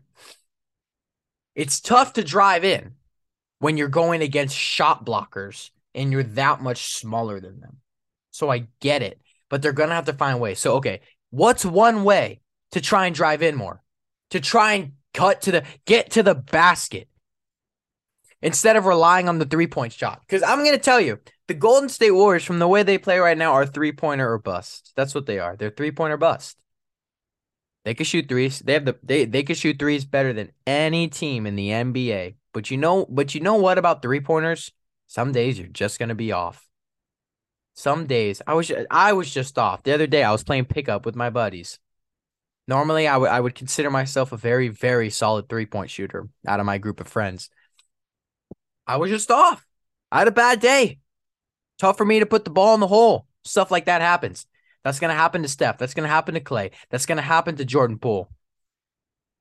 It's 1.55 1.81
tough 1.81 2.15
to 2.15 2.25
drive 2.25 2.65
in 2.65 2.95
when 3.59 3.77
you're 3.77 3.89
going 3.89 4.23
against 4.23 4.57
shot 4.57 5.07
blockers 5.07 5.71
and 5.95 6.11
you're 6.11 6.23
that 6.23 6.61
much 6.61 6.95
smaller 6.95 7.41
than 7.41 7.61
them. 7.61 7.77
So 8.31 8.51
I 8.51 8.67
get 8.81 9.03
it, 9.03 9.21
but 9.49 9.63
they're 9.63 9.73
going 9.73 9.91
to 9.91 9.95
have 9.95 10.07
to 10.07 10.13
find 10.13 10.41
ways. 10.41 10.59
So 10.59 10.75
okay, 10.77 11.01
what's 11.31 11.65
one 11.65 12.05
way 12.05 12.41
to 12.73 12.81
try 12.81 13.07
and 13.07 13.15
drive 13.15 13.43
in 13.43 13.55
more? 13.55 13.83
To 14.31 14.41
try 14.41 14.73
and 14.75 14.93
cut 15.13 15.43
to 15.43 15.53
the 15.53 15.65
get 15.87 16.11
to 16.13 16.23
the 16.23 16.35
basket 16.35 17.09
instead 18.43 18.77
of 18.77 18.87
relying 18.87 19.29
on 19.29 19.39
the 19.39 19.45
three-point 19.45 19.93
shot. 19.93 20.23
Cuz 20.29 20.43
I'm 20.43 20.59
going 20.59 20.73
to 20.73 20.79
tell 20.79 21.01
you, 21.01 21.21
the 21.47 21.55
Golden 21.55 21.89
State 21.89 22.13
Warriors, 22.13 22.45
from 22.45 22.59
the 22.59 22.69
way 22.69 22.83
they 22.83 22.99
play 22.99 23.19
right 23.19 23.37
now, 23.37 23.53
are 23.53 23.67
three 23.67 23.93
pointer 23.93 24.33
or 24.33 24.39
bust. 24.39 24.93
That's 24.97 25.15
what 25.15 25.27
they 25.27 25.39
are. 25.39 25.57
They're 25.57 25.71
three 25.71 25.91
pointer 25.91 26.17
bust. 26.17 26.57
They 27.85 27.95
can 27.95 28.07
shoot 28.07 28.29
threes. 28.29 28.61
They 28.61 28.73
have 28.73 28.87
the 28.87 28.99
they 29.03 29.27
they 29.27 29.43
can 29.43 29.55
shoot 29.55 29.79
threes 29.79 30.05
better 30.05 30.33
than 30.33 30.53
any 30.67 31.09
team 31.09 31.47
in 31.47 31.55
the 31.55 31.71
NBA. 31.71 32.37
But 32.53 32.71
you 32.71 32.79
know, 32.79 33.05
but 33.07 33.35
you 33.35 33.41
know 33.41 33.57
what 33.57 33.79
about 33.79 34.01
three 34.01 34.21
pointers? 34.21 34.73
Some 35.07 35.33
days 35.33 35.59
you're 35.59 35.69
just 35.69 35.99
gonna 35.99 36.15
be 36.15 36.33
off. 36.33 36.67
Some 37.75 38.07
days 38.07 38.41
I 38.47 38.55
was 38.55 38.73
I 38.91 39.13
was 39.13 39.33
just 39.33 39.59
off. 39.59 39.83
The 39.83 39.93
other 39.93 40.07
day 40.07 40.23
I 40.23 40.33
was 40.33 40.45
playing 40.45 40.65
pickup 40.65 41.05
with 41.05 41.17
my 41.17 41.29
buddies. 41.29 41.79
Normally 42.67 43.07
I 43.07 43.19
would 43.19 43.29
I 43.29 43.41
would 43.41 43.55
consider 43.55 43.91
myself 43.91 44.33
a 44.33 44.39
very 44.39 44.69
very 44.69 45.11
solid 45.11 45.49
three 45.49 45.67
point 45.67 45.91
shooter 45.91 46.29
out 46.47 46.61
of 46.61 46.67
my 46.67 46.79
group 46.79 47.01
of 47.01 47.09
friends. 47.09 47.51
I 48.87 48.97
was 48.97 49.11
just 49.11 49.31
off. 49.31 49.67
I 50.11 50.21
had 50.21 50.29
a 50.29 50.33
bad 50.33 50.61
day. 50.61 50.99
Tough 51.79 51.97
for 51.97 52.05
me 52.05 52.21
to 52.21 52.27
put 52.27 52.45
the 52.45 52.51
ball 52.51 52.75
in 52.75 52.81
the 52.81 52.87
hole. 52.87 53.27
Stuff 53.45 53.71
like 53.71 53.87
that 53.87 54.01
happens. 54.01 54.47
That's 54.85 55.01
going 55.01 55.11
to 55.11 55.17
happen 55.17 55.43
to 55.43 55.49
Steph. 55.49 55.79
That's 55.79 55.95
going 55.95 56.05
to 56.05 56.13
happen 56.13 56.35
to 56.35 56.41
Klay. 56.41 56.73
That's 56.91 57.07
going 57.07 57.17
to 57.17 57.23
happen 57.23 57.57
to 57.57 57.65
Jordan 57.65 57.99
Poole. 57.99 58.31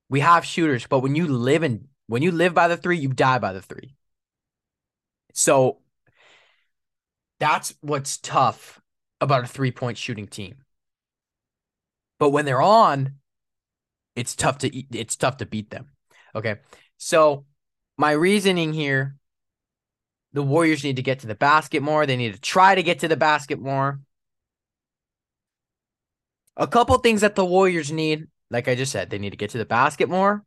We 0.09 0.21
have 0.21 0.45
shooters, 0.45 0.85
but 0.87 0.99
when 0.99 1.15
you 1.15 1.27
live 1.27 1.63
in 1.63 1.87
when 2.07 2.21
you 2.21 2.31
live 2.31 2.53
by 2.53 2.67
the 2.67 2.77
three, 2.77 2.97
you 2.97 3.09
die 3.09 3.39
by 3.39 3.53
the 3.53 3.61
three. 3.61 3.95
So 5.33 5.79
that's 7.39 7.73
what's 7.81 8.17
tough 8.17 8.81
about 9.19 9.45
a 9.45 9.47
three-point 9.47 9.97
shooting 9.97 10.27
team. 10.27 10.57
But 12.19 12.29
when 12.29 12.45
they're 12.45 12.61
on, 12.61 13.15
it's 14.15 14.35
tough 14.35 14.59
to 14.59 14.97
it's 14.97 15.15
tough 15.15 15.37
to 15.37 15.45
beat 15.45 15.71
them. 15.71 15.87
Okay. 16.35 16.57
So 16.97 17.45
my 17.97 18.11
reasoning 18.11 18.73
here 18.73 19.15
the 20.33 20.43
Warriors 20.43 20.83
need 20.83 20.95
to 20.95 21.03
get 21.03 21.19
to 21.19 21.27
the 21.27 21.35
basket 21.35 21.81
more. 21.81 22.05
They 22.05 22.17
need 22.17 22.33
to 22.33 22.41
try 22.41 22.75
to 22.75 22.83
get 22.83 22.99
to 22.99 23.07
the 23.07 23.15
basket 23.15 23.59
more. 23.59 23.99
A 26.57 26.67
couple 26.67 26.97
things 26.97 27.21
that 27.21 27.35
the 27.35 27.45
Warriors 27.45 27.91
need, 27.91 28.27
like 28.49 28.67
I 28.67 28.75
just 28.75 28.91
said, 28.91 29.09
they 29.09 29.19
need 29.19 29.31
to 29.31 29.37
get 29.37 29.51
to 29.51 29.57
the 29.57 29.65
basket 29.65 30.09
more. 30.09 30.43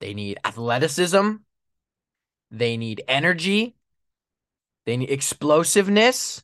They 0.00 0.14
need 0.14 0.38
athleticism. 0.44 1.36
They 2.50 2.76
need 2.76 3.02
energy. 3.08 3.74
They 4.86 4.96
need 4.96 5.10
explosiveness. 5.10 6.42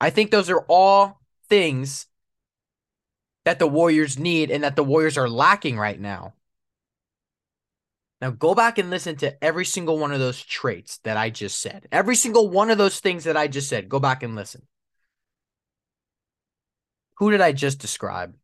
I 0.00 0.10
think 0.10 0.30
those 0.30 0.50
are 0.50 0.64
all 0.68 1.20
things 1.48 2.06
that 3.44 3.58
the 3.58 3.66
Warriors 3.66 4.18
need 4.18 4.50
and 4.50 4.62
that 4.62 4.76
the 4.76 4.84
Warriors 4.84 5.16
are 5.16 5.28
lacking 5.28 5.78
right 5.78 5.98
now. 5.98 6.34
Now 8.22 8.30
go 8.30 8.54
back 8.54 8.78
and 8.78 8.88
listen 8.88 9.16
to 9.16 9.44
every 9.44 9.64
single 9.64 9.98
one 9.98 10.12
of 10.12 10.20
those 10.20 10.40
traits 10.40 10.98
that 10.98 11.16
I 11.16 11.28
just 11.28 11.60
said. 11.60 11.88
Every 11.90 12.14
single 12.14 12.48
one 12.48 12.70
of 12.70 12.78
those 12.78 13.00
things 13.00 13.24
that 13.24 13.36
I 13.36 13.48
just 13.48 13.68
said. 13.68 13.88
Go 13.88 13.98
back 13.98 14.22
and 14.22 14.36
listen. 14.36 14.62
Who 17.16 17.32
did 17.32 17.40
I 17.40 17.50
just 17.50 17.80
describe? 17.80 18.36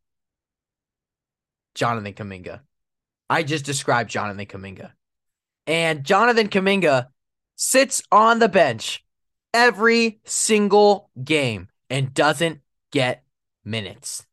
Jonathan 1.76 2.12
Kuminga. 2.12 2.60
I 3.30 3.44
just 3.44 3.64
described 3.64 4.10
Jonathan 4.10 4.46
Kuminga. 4.46 4.90
And 5.68 6.02
Jonathan 6.02 6.48
Kuminga 6.48 7.06
sits 7.54 8.02
on 8.10 8.40
the 8.40 8.48
bench 8.48 9.04
every 9.54 10.18
single 10.24 11.08
game 11.22 11.68
and 11.88 12.12
doesn't 12.12 12.62
get 12.90 13.22
minutes. 13.64 14.26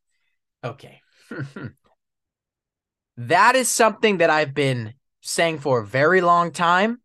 Okay. 0.64 1.02
that 3.18 3.56
is 3.56 3.70
something 3.70 4.18
that 4.18 4.32
I've 4.32 4.56
been 4.56 4.96
saying 5.25 5.58
for 5.58 5.79
a 5.79 5.86
very 5.86 6.22
long 6.22 6.51
time. 6.51 7.01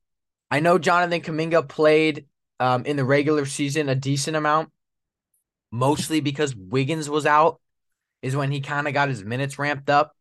I 0.51 0.61
know 0.61 0.79
Jonathan 0.79 1.23
Kuminga 1.23 1.67
played 1.67 2.27
um, 2.59 2.85
in 2.85 2.97
the 2.97 3.05
regular 3.05 3.47
season 3.47 3.89
a 3.89 3.95
decent 3.95 4.37
amount, 4.37 4.69
mostly 5.73 6.21
because 6.21 6.55
Wiggins 6.55 7.09
was 7.09 7.25
out, 7.25 7.61
is 8.21 8.37
when 8.37 8.51
he 8.51 8.61
kind 8.61 8.87
of 8.87 8.93
got 8.93 9.09
his 9.09 9.25
minutes 9.25 9.59
ramped 9.59 9.89
up. 9.89 10.15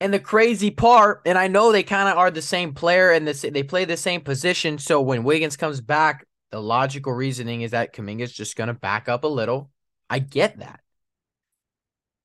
And 0.00 0.14
the 0.14 0.18
crazy 0.18 0.70
part, 0.70 1.20
and 1.26 1.36
I 1.36 1.48
know 1.48 1.70
they 1.70 1.82
kind 1.82 2.08
of 2.08 2.16
are 2.16 2.30
the 2.30 2.42
same 2.42 2.72
player 2.72 3.10
and 3.10 3.28
this, 3.28 3.42
they 3.42 3.62
play 3.62 3.84
the 3.84 3.96
same 3.96 4.22
position. 4.22 4.78
So 4.78 5.00
when 5.02 5.24
Wiggins 5.24 5.58
comes 5.58 5.82
back, 5.82 6.26
the 6.50 6.60
logical 6.60 7.12
reasoning 7.12 7.60
is 7.60 7.72
that 7.72 7.94
Kuminga's 7.94 8.32
just 8.32 8.56
going 8.56 8.68
to 8.68 8.74
back 8.74 9.08
up 9.08 9.24
a 9.24 9.28
little. 9.28 9.70
I 10.08 10.20
get 10.20 10.58
that. 10.58 10.80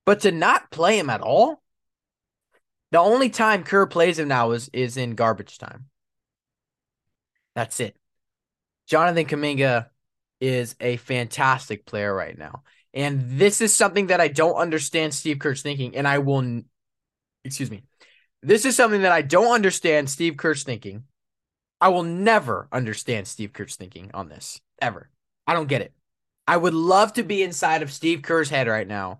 But 0.05 0.21
to 0.21 0.31
not 0.31 0.71
play 0.71 0.97
him 0.97 1.09
at 1.09 1.21
all, 1.21 1.61
the 2.91 2.99
only 2.99 3.29
time 3.29 3.63
Kerr 3.63 3.85
plays 3.85 4.19
him 4.19 4.27
now 4.27 4.51
is 4.51 4.69
is 4.73 4.97
in 4.97 5.15
garbage 5.15 5.57
time. 5.57 5.85
That's 7.55 7.79
it. 7.79 7.95
Jonathan 8.87 9.25
Kuminga 9.25 9.87
is 10.39 10.75
a 10.79 10.97
fantastic 10.97 11.85
player 11.85 12.13
right 12.13 12.37
now. 12.37 12.63
And 12.93 13.39
this 13.39 13.61
is 13.61 13.73
something 13.73 14.07
that 14.07 14.21
I 14.21 14.27
don't 14.27 14.55
understand 14.55 15.13
Steve 15.13 15.39
Kerr's 15.39 15.61
thinking. 15.61 15.95
And 15.95 16.07
I 16.07 16.19
will, 16.19 16.61
excuse 17.43 17.69
me, 17.69 17.83
this 18.41 18.65
is 18.65 18.75
something 18.75 19.01
that 19.01 19.11
I 19.11 19.21
don't 19.21 19.53
understand 19.53 20.09
Steve 20.09 20.37
Kerr's 20.37 20.63
thinking. 20.63 21.03
I 21.81 21.89
will 21.89 22.03
never 22.03 22.67
understand 22.71 23.27
Steve 23.27 23.53
Kerr's 23.53 23.75
thinking 23.75 24.11
on 24.13 24.29
this, 24.29 24.59
ever. 24.81 25.09
I 25.45 25.53
don't 25.53 25.67
get 25.67 25.81
it. 25.81 25.93
I 26.47 26.57
would 26.57 26.73
love 26.73 27.13
to 27.13 27.23
be 27.23 27.43
inside 27.43 27.83
of 27.83 27.91
Steve 27.91 28.21
Kerr's 28.21 28.49
head 28.49 28.67
right 28.67 28.87
now, 28.87 29.19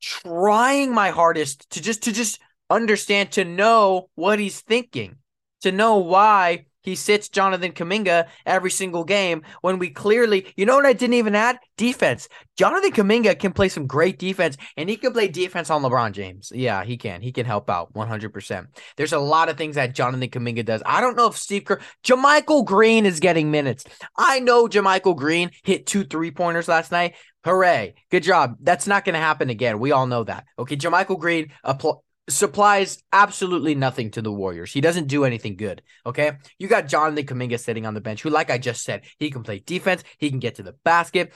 trying 0.00 0.92
my 0.92 1.10
hardest 1.10 1.70
to 1.70 1.82
just 1.82 2.02
to 2.02 2.12
just 2.12 2.38
understand, 2.70 3.32
to 3.32 3.44
know 3.44 4.08
what 4.14 4.38
he's 4.38 4.60
thinking, 4.60 5.16
to 5.62 5.72
know 5.72 5.98
why 5.98 6.66
he 6.86 6.94
sits 6.94 7.28
Jonathan 7.28 7.72
Kuminga 7.72 8.28
every 8.46 8.70
single 8.70 9.02
game 9.02 9.42
when 9.60 9.80
we 9.80 9.90
clearly, 9.90 10.54
you 10.56 10.64
know 10.64 10.76
what 10.76 10.86
I 10.86 10.92
didn't 10.92 11.14
even 11.14 11.34
add? 11.34 11.58
Defense. 11.76 12.28
Jonathan 12.56 12.92
Kuminga 12.92 13.36
can 13.36 13.52
play 13.52 13.68
some 13.68 13.88
great 13.88 14.20
defense 14.20 14.56
and 14.76 14.88
he 14.88 14.96
can 14.96 15.12
play 15.12 15.26
defense 15.26 15.68
on 15.68 15.82
LeBron 15.82 16.12
James. 16.12 16.52
Yeah, 16.54 16.84
he 16.84 16.96
can. 16.96 17.22
He 17.22 17.32
can 17.32 17.44
help 17.44 17.68
out 17.68 17.92
100%. 17.94 18.66
There's 18.96 19.12
a 19.12 19.18
lot 19.18 19.48
of 19.48 19.58
things 19.58 19.74
that 19.74 19.96
Jonathan 19.96 20.30
Kuminga 20.30 20.64
does. 20.64 20.80
I 20.86 21.00
don't 21.00 21.16
know 21.16 21.26
if 21.26 21.36
Steve 21.36 21.64
Kerr, 21.64 21.80
JaMychal 22.04 22.64
Green 22.64 23.04
is 23.04 23.18
getting 23.18 23.50
minutes. 23.50 23.84
I 24.16 24.38
know 24.38 24.68
JaMychal 24.68 25.16
Green 25.16 25.50
hit 25.64 25.86
two 25.86 26.04
three 26.04 26.30
pointers 26.30 26.68
last 26.68 26.92
night. 26.92 27.16
Hooray. 27.44 27.94
Good 28.10 28.22
job. 28.22 28.56
That's 28.60 28.86
not 28.86 29.04
going 29.04 29.14
to 29.14 29.20
happen 29.20 29.50
again. 29.50 29.80
We 29.80 29.90
all 29.90 30.06
know 30.06 30.22
that. 30.24 30.44
Okay. 30.56 30.76
JaMychal 30.76 31.18
Green, 31.18 31.52
apl- 31.64 32.02
supplies 32.28 33.02
absolutely 33.12 33.74
nothing 33.74 34.10
to 34.12 34.22
the 34.22 34.32
Warriors. 34.32 34.72
He 34.72 34.80
doesn't 34.80 35.06
do 35.06 35.24
anything 35.24 35.56
good. 35.56 35.82
Okay. 36.04 36.32
You 36.58 36.68
got 36.68 36.88
Jonathan 36.88 37.26
Kuminga 37.26 37.58
sitting 37.58 37.86
on 37.86 37.94
the 37.94 38.00
bench, 38.00 38.22
who, 38.22 38.30
like 38.30 38.50
I 38.50 38.58
just 38.58 38.82
said, 38.84 39.04
he 39.18 39.30
can 39.30 39.42
play 39.42 39.60
defense, 39.60 40.02
he 40.18 40.30
can 40.30 40.38
get 40.38 40.56
to 40.56 40.62
the 40.62 40.74
basket. 40.84 41.32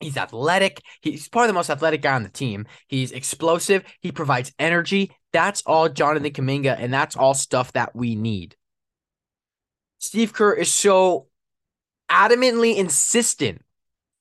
He's 0.00 0.16
athletic. 0.16 0.82
He's 1.02 1.28
probably 1.28 1.48
the 1.48 1.54
most 1.54 1.68
athletic 1.68 2.00
guy 2.00 2.14
on 2.14 2.22
the 2.22 2.30
team. 2.30 2.66
He's 2.88 3.12
explosive. 3.12 3.84
He 4.00 4.12
provides 4.12 4.52
energy. 4.58 5.12
That's 5.32 5.62
all 5.66 5.90
Jonathan 5.90 6.32
Kuminga, 6.32 6.76
and 6.78 6.92
that's 6.92 7.16
all 7.16 7.34
stuff 7.34 7.72
that 7.74 7.94
we 7.94 8.14
need. 8.14 8.56
Steve 9.98 10.32
Kerr 10.32 10.54
is 10.54 10.72
so 10.72 11.26
adamantly 12.10 12.76
insistent 12.76 13.62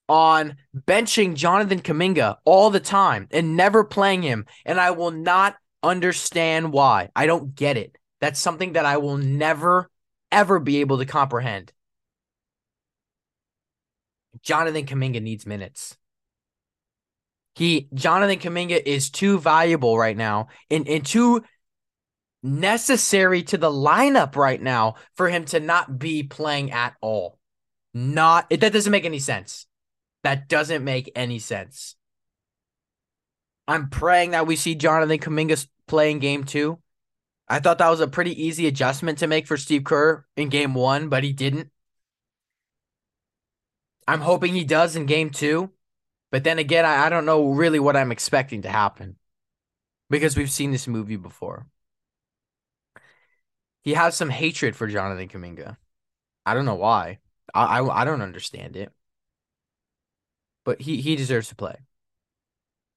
on 0.10 0.58
benching 0.76 1.36
Jonathan 1.36 1.80
Kuminga 1.80 2.38
all 2.44 2.70
the 2.70 2.82
time 2.82 3.28
and 3.32 3.56
never 3.56 3.86
playing 3.86 4.22
him. 4.22 4.46
And 4.66 4.82
I 4.82 4.92
will 4.92 5.12
not 5.12 5.56
understand 5.84 6.74
why. 6.74 7.10
I 7.16 7.26
don't 7.26 7.56
get 7.56 7.78
it. 7.78 7.98
That's 8.22 8.40
something 8.40 8.74
that 8.74 8.86
I 8.86 8.98
will 8.98 9.18
never, 9.18 9.90
ever 10.32 10.60
be 10.60 10.82
able 10.82 10.98
to 11.00 11.06
comprehend. 11.06 11.72
Jonathan 14.42 14.86
Kuminga 14.86 15.22
needs 15.22 15.46
minutes. 15.46 15.98
He 17.56 17.90
Jonathan 17.94 18.40
Kuminga 18.40 18.82
is 18.86 19.10
too 19.10 19.40
valuable 19.40 19.98
right 19.98 20.16
now 20.16 20.48
and, 20.70 20.88
and 20.88 21.06
too 21.06 21.44
necessary 22.42 23.44
to 23.44 23.58
the 23.58 23.70
lineup 23.70 24.36
right 24.36 24.62
now 24.62 24.96
for 25.16 25.28
him 25.28 25.46
to 25.46 25.60
not 25.60 26.00
be 26.00 26.24
playing 26.24 26.72
at 26.72 26.96
all. 27.02 27.38
Not 27.94 28.48
it 28.50 28.62
that 28.62 28.72
doesn't 28.72 28.92
make 28.92 29.06
any 29.06 29.20
sense. 29.20 29.66
That 30.24 30.48
doesn't 30.48 30.84
make 30.84 31.12
any 31.16 31.40
sense. 31.40 31.96
I'm 33.70 33.88
praying 33.88 34.32
that 34.32 34.48
we 34.48 34.56
see 34.56 34.74
Jonathan 34.74 35.20
Kuminga 35.20 35.68
play 35.86 36.10
in 36.10 36.18
game 36.18 36.44
two. 36.44 36.80
I 37.48 37.60
thought 37.60 37.78
that 37.78 37.90
was 37.90 38.00
a 38.00 38.08
pretty 38.08 38.44
easy 38.44 38.66
adjustment 38.66 39.20
to 39.20 39.28
make 39.28 39.46
for 39.46 39.58
Steve 39.58 39.84
Kerr 39.84 40.26
in 40.36 40.50
game 40.50 40.74
one, 40.74 41.08
but 41.08 41.24
he 41.24 41.34
didn't. 41.34 41.70
I'm 44.08 44.22
hoping 44.22 44.56
he 44.56 44.64
does 44.64 44.96
in 44.96 45.06
game 45.06 45.30
two. 45.30 45.70
But 46.32 46.44
then 46.44 46.58
again, 46.58 46.84
I, 46.84 47.06
I 47.06 47.10
don't 47.10 47.28
know 47.28 47.52
really 47.52 47.80
what 47.80 47.96
I'm 47.96 48.12
expecting 48.12 48.64
to 48.64 48.70
happen 48.70 49.18
because 50.10 50.36
we've 50.36 50.50
seen 50.50 50.72
this 50.72 50.88
movie 50.88 51.16
before. 51.16 51.68
He 53.84 53.94
has 53.94 54.16
some 54.16 54.32
hatred 54.32 54.76
for 54.76 54.88
Jonathan 54.88 55.28
Kuminga. 55.28 55.78
I 56.44 56.56
don't 56.56 56.66
know 56.66 56.74
why. 56.74 57.20
I, 57.54 57.82
I, 57.82 58.02
I 58.02 58.04
don't 58.04 58.24
understand 58.24 58.76
it. 58.76 58.92
But 60.66 60.82
he, 60.82 61.02
he 61.02 61.16
deserves 61.16 61.50
to 61.50 61.56
play. 61.56 61.76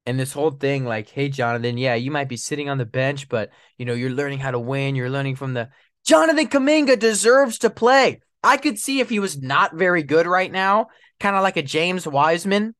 And 0.04 0.18
this 0.18 0.32
whole 0.32 0.50
thing, 0.50 0.84
like, 0.84 1.08
hey, 1.08 1.28
Jonathan, 1.28 1.78
yeah, 1.78 1.94
you 1.94 2.10
might 2.10 2.28
be 2.28 2.36
sitting 2.36 2.68
on 2.68 2.78
the 2.78 2.84
bench, 2.84 3.28
but 3.28 3.50
you 3.78 3.84
know, 3.84 3.94
you're 3.94 4.10
learning 4.10 4.40
how 4.40 4.50
to 4.50 4.58
win. 4.58 4.96
You're 4.96 5.10
learning 5.10 5.36
from 5.36 5.54
the 5.54 5.68
Jonathan 6.04 6.48
Kuminga 6.48 6.98
deserves 6.98 7.58
to 7.58 7.70
play. 7.70 8.20
I 8.42 8.56
could 8.56 8.78
see 8.78 9.00
if 9.00 9.08
he 9.08 9.20
was 9.20 9.40
not 9.40 9.74
very 9.74 10.02
good 10.02 10.26
right 10.26 10.50
now, 10.50 10.88
kind 11.20 11.36
of 11.36 11.42
like 11.42 11.56
a 11.56 11.62
James 11.62 12.06
Wiseman. 12.06 12.74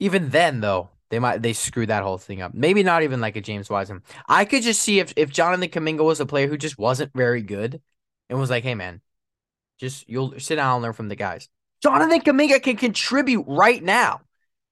Even 0.00 0.30
then, 0.30 0.60
though, 0.60 0.90
they 1.10 1.18
might 1.18 1.42
they 1.42 1.52
screw 1.52 1.86
that 1.86 2.02
whole 2.02 2.18
thing 2.18 2.40
up. 2.40 2.54
Maybe 2.54 2.82
not 2.82 3.02
even 3.02 3.20
like 3.20 3.36
a 3.36 3.40
James 3.40 3.68
Wiseman. 3.68 4.02
I 4.26 4.44
could 4.44 4.62
just 4.62 4.82
see 4.82 5.00
if 5.00 5.12
if 5.16 5.30
Jonathan 5.30 5.68
Kuminga 5.68 6.04
was 6.04 6.20
a 6.20 6.26
player 6.26 6.48
who 6.48 6.56
just 6.56 6.78
wasn't 6.78 7.12
very 7.14 7.42
good 7.42 7.80
and 8.30 8.38
was 8.38 8.50
like, 8.50 8.64
hey 8.64 8.74
man, 8.74 9.00
just 9.78 10.08
you'll 10.08 10.38
sit 10.38 10.56
down 10.56 10.76
and 10.76 10.82
learn 10.82 10.92
from 10.92 11.08
the 11.08 11.16
guys. 11.16 11.48
Jonathan 11.82 12.20
Kuminga 12.20 12.62
can 12.62 12.76
contribute 12.76 13.44
right 13.46 13.82
now. 13.82 14.20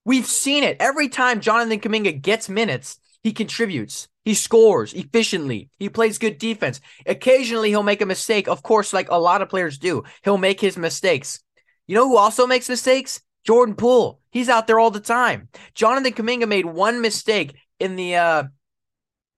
We've 0.07 0.25
seen 0.25 0.63
it 0.63 0.77
every 0.79 1.09
time 1.09 1.41
Jonathan 1.41 1.81
Kuminga 1.81 2.21
gets 2.21 2.47
minutes, 2.47 2.97
he 3.23 3.33
contributes. 3.33 4.07
He 4.23 4.35
scores 4.35 4.93
efficiently. 4.93 5.69
He 5.79 5.89
plays 5.89 6.17
good 6.17 6.37
defense. 6.37 6.79
Occasionally, 7.05 7.71
he'll 7.71 7.83
make 7.83 8.01
a 8.01 8.05
mistake. 8.05 8.47
Of 8.47 8.63
course, 8.63 8.93
like 8.93 9.09
a 9.11 9.19
lot 9.19 9.41
of 9.41 9.49
players 9.49 9.77
do, 9.77 10.05
he'll 10.23 10.37
make 10.37 10.61
his 10.61 10.77
mistakes. 10.77 11.43
You 11.87 11.95
know 11.95 12.07
who 12.07 12.15
also 12.15 12.47
makes 12.47 12.69
mistakes? 12.69 13.19
Jordan 13.45 13.75
Poole. 13.75 14.21
He's 14.31 14.47
out 14.47 14.65
there 14.65 14.79
all 14.79 14.91
the 14.91 15.01
time. 15.01 15.49
Jonathan 15.75 16.13
Kuminga 16.13 16.47
made 16.47 16.65
one 16.65 17.01
mistake 17.01 17.57
in 17.77 17.97
the 17.97 18.15
uh, 18.15 18.43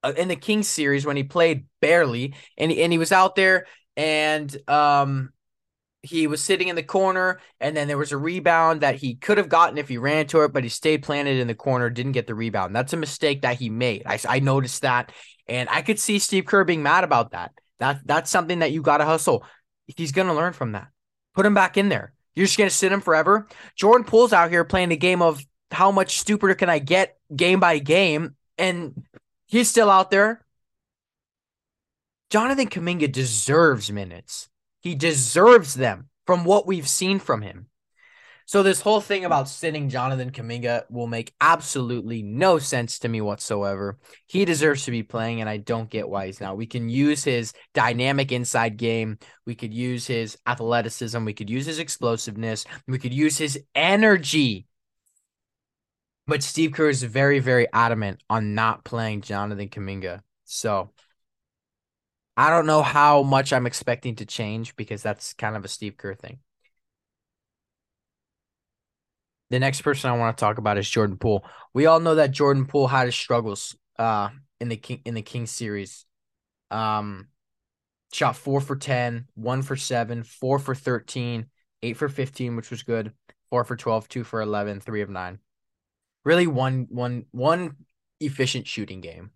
uh 0.04 0.14
in 0.16 0.28
the 0.28 0.36
Kings 0.36 0.68
series 0.68 1.04
when 1.04 1.18
he 1.18 1.24
played 1.24 1.66
barely, 1.82 2.36
and 2.60 2.70
he, 2.70 2.84
and 2.84 2.92
he 2.92 3.00
was 3.00 3.12
out 3.12 3.36
there 3.36 3.66
and 3.98 4.56
um 4.70 5.32
he 6.02 6.28
was 6.28 6.44
sitting 6.44 6.70
in 6.70 6.76
the 6.76 6.84
corner 6.84 7.40
and 7.60 7.76
then 7.76 7.88
there 7.88 7.98
was 7.98 8.12
a 8.12 8.18
rebound 8.18 8.82
that 8.82 8.96
he 8.96 9.16
could 9.16 9.38
have 9.38 9.50
gotten 9.50 9.78
if 9.78 9.90
he 9.90 9.98
ran 9.98 10.28
to 10.28 10.42
it 10.42 10.54
but 10.54 10.64
he 10.64 10.70
stayed 10.70 11.04
planted 11.04 11.38
in 11.38 11.48
the 11.48 11.56
corner 11.56 11.90
didn't 11.90 12.14
get 12.14 12.28
the 12.28 12.36
rebound. 12.36 12.76
That's 12.76 12.94
a 12.94 12.98
mistake 12.98 13.42
that 13.42 13.58
he 13.58 13.70
made. 13.70 14.04
I, 14.06 14.20
I 14.28 14.40
noticed 14.40 14.82
that 14.84 15.12
and 15.48 15.68
i 15.70 15.82
could 15.82 16.00
see 16.00 16.20
steve 16.20 16.46
kerr 16.46 16.64
being 16.64 16.84
mad 16.84 17.04
about 17.04 17.32
that. 17.32 17.52
That 17.80 18.02
that's 18.06 18.30
something 18.30 18.60
that 18.60 18.72
you 18.72 18.82
got 18.82 18.98
to 18.98 19.06
hustle. 19.06 19.44
He's 19.88 20.12
to 20.28 20.34
learn 20.34 20.54
from 20.54 20.74
that. 20.74 20.90
Put 21.34 21.46
him 21.46 21.54
back 21.54 21.78
in 21.78 21.90
there. 21.90 22.14
You're 22.36 22.46
just 22.46 22.58
to 22.70 22.76
sit 22.76 22.92
him 22.92 23.02
forever. 23.02 23.48
Jordan 23.76 24.06
poole's 24.06 24.34
out 24.34 24.52
here 24.52 24.64
playing 24.64 24.90
the 24.90 24.98
game 24.98 25.22
of 25.22 25.44
how 25.72 25.92
much 25.92 26.20
stupider 26.20 26.56
can 26.56 26.70
i 26.70 26.80
get 26.80 27.18
game 27.36 27.60
by 27.60 27.80
game 27.80 28.36
and 28.58 29.04
he's 29.48 29.70
still 29.70 29.90
out 29.90 30.12
there. 30.12 30.46
Jonathan 32.30 32.68
kuminga 32.68 33.12
deserves 33.12 33.92
minutes 33.92 34.49
he 34.82 34.96
deserves 34.96 35.74
them 35.74 36.10
from 36.26 36.44
what 36.44 36.68
we've 36.68 36.88
seen 36.88 37.20
from 37.20 37.42
him. 37.42 37.68
So 38.50 38.64
this 38.64 38.82
whole 38.82 39.00
thing 39.00 39.26
about 39.26 39.48
sitting 39.48 39.90
Jonathan 39.90 40.32
Kuminga 40.32 40.90
will 40.90 41.06
make 41.06 41.36
absolutely 41.40 42.24
no 42.24 42.58
sense 42.58 42.98
to 43.00 43.08
me 43.08 43.22
whatsoever. 43.22 44.00
He 44.26 44.44
deserves 44.44 44.86
to 44.86 44.92
be 44.92 45.04
playing, 45.04 45.40
and 45.40 45.48
I 45.48 45.58
don't 45.58 45.88
get 45.88 46.10
why 46.10 46.26
he's 46.26 46.42
not. 46.42 46.58
We 46.58 46.66
can 46.66 46.90
use 46.90 47.24
his 47.24 47.54
dynamic 47.76 48.32
inside 48.32 48.78
game. 48.78 49.20
We 49.46 49.54
could 49.54 49.72
use 49.72 50.08
his 50.08 50.36
athleticism. 50.48 51.24
We 51.24 51.34
could 51.36 51.48
use 51.48 51.68
his 51.68 51.78
explosiveness. 51.78 52.66
We 52.88 52.98
could 52.98 53.14
use 53.14 53.38
his 53.38 53.60
energy. 53.76 54.66
But 56.26 56.42
Steve 56.42 56.72
Kerr 56.72 56.90
is 56.90 57.04
very, 57.04 57.38
very 57.38 57.68
adamant 57.72 58.24
on 58.32 58.56
not 58.56 58.84
playing 58.84 59.22
Jonathan 59.22 59.70
Kuminga. 59.70 60.22
So 60.46 60.90
I 62.40 62.50
don't 62.50 62.66
know 62.66 62.82
how 62.82 63.22
much 63.22 63.52
I'm 63.52 63.68
expecting 63.68 64.16
to 64.16 64.26
change 64.26 64.78
because 64.78 65.04
that's 65.04 65.34
kind 65.34 65.58
of 65.58 65.66
a 65.66 65.68
Steve 65.68 65.98
Kerr 65.98 66.16
thing. 66.16 66.40
The 69.50 69.60
next 69.60 69.82
person 69.82 70.10
I 70.10 70.16
want 70.18 70.38
to 70.38 70.40
talk 70.40 70.58
about 70.58 70.78
is 70.78 70.90
Jordan 70.90 71.18
Poole. 71.18 71.44
We 71.74 71.86
all 71.86 72.00
know 72.00 72.16
that 72.16 72.32
Jordan 72.32 72.66
Poole 72.66 72.88
had 72.88 73.08
his 73.08 73.16
struggles 73.16 73.76
uh 73.98 74.30
in 74.62 74.70
the 74.70 74.78
King 74.78 75.02
in 75.04 75.16
the 75.16 75.22
King 75.22 75.48
series. 75.48 76.06
Um 76.72 77.28
shot 78.14 78.38
4 78.38 78.62
for 78.62 78.78
10, 78.78 79.28
1 79.36 79.62
for 79.62 79.76
7, 79.76 80.24
4 80.24 80.60
for 80.60 80.74
13, 80.74 81.46
8 81.84 81.98
for 81.98 82.08
15, 82.08 82.56
which 82.56 82.72
was 82.72 82.84
good, 82.84 83.12
4 83.50 83.66
for 83.66 83.76
12, 83.76 84.08
2 84.08 84.24
for 84.24 84.40
11, 84.40 84.80
3 84.80 85.02
of 85.02 85.10
9. 85.10 85.40
Really 86.24 86.48
one 86.48 86.88
one 86.90 87.26
one 87.32 87.76
efficient 88.22 88.66
shooting 88.66 89.02
game. 89.02 89.32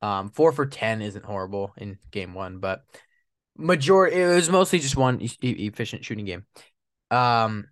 Um, 0.00 0.30
four 0.30 0.52
for 0.52 0.66
ten 0.66 1.02
isn't 1.02 1.24
horrible 1.24 1.72
in 1.76 1.98
game 2.10 2.34
one, 2.34 2.58
but 2.58 2.84
majority 3.56 4.16
it 4.16 4.34
was 4.34 4.48
mostly 4.48 4.78
just 4.78 4.96
one 4.96 5.20
e- 5.20 5.30
efficient 5.42 6.04
shooting 6.04 6.24
game. 6.24 6.46
Um, 7.10 7.66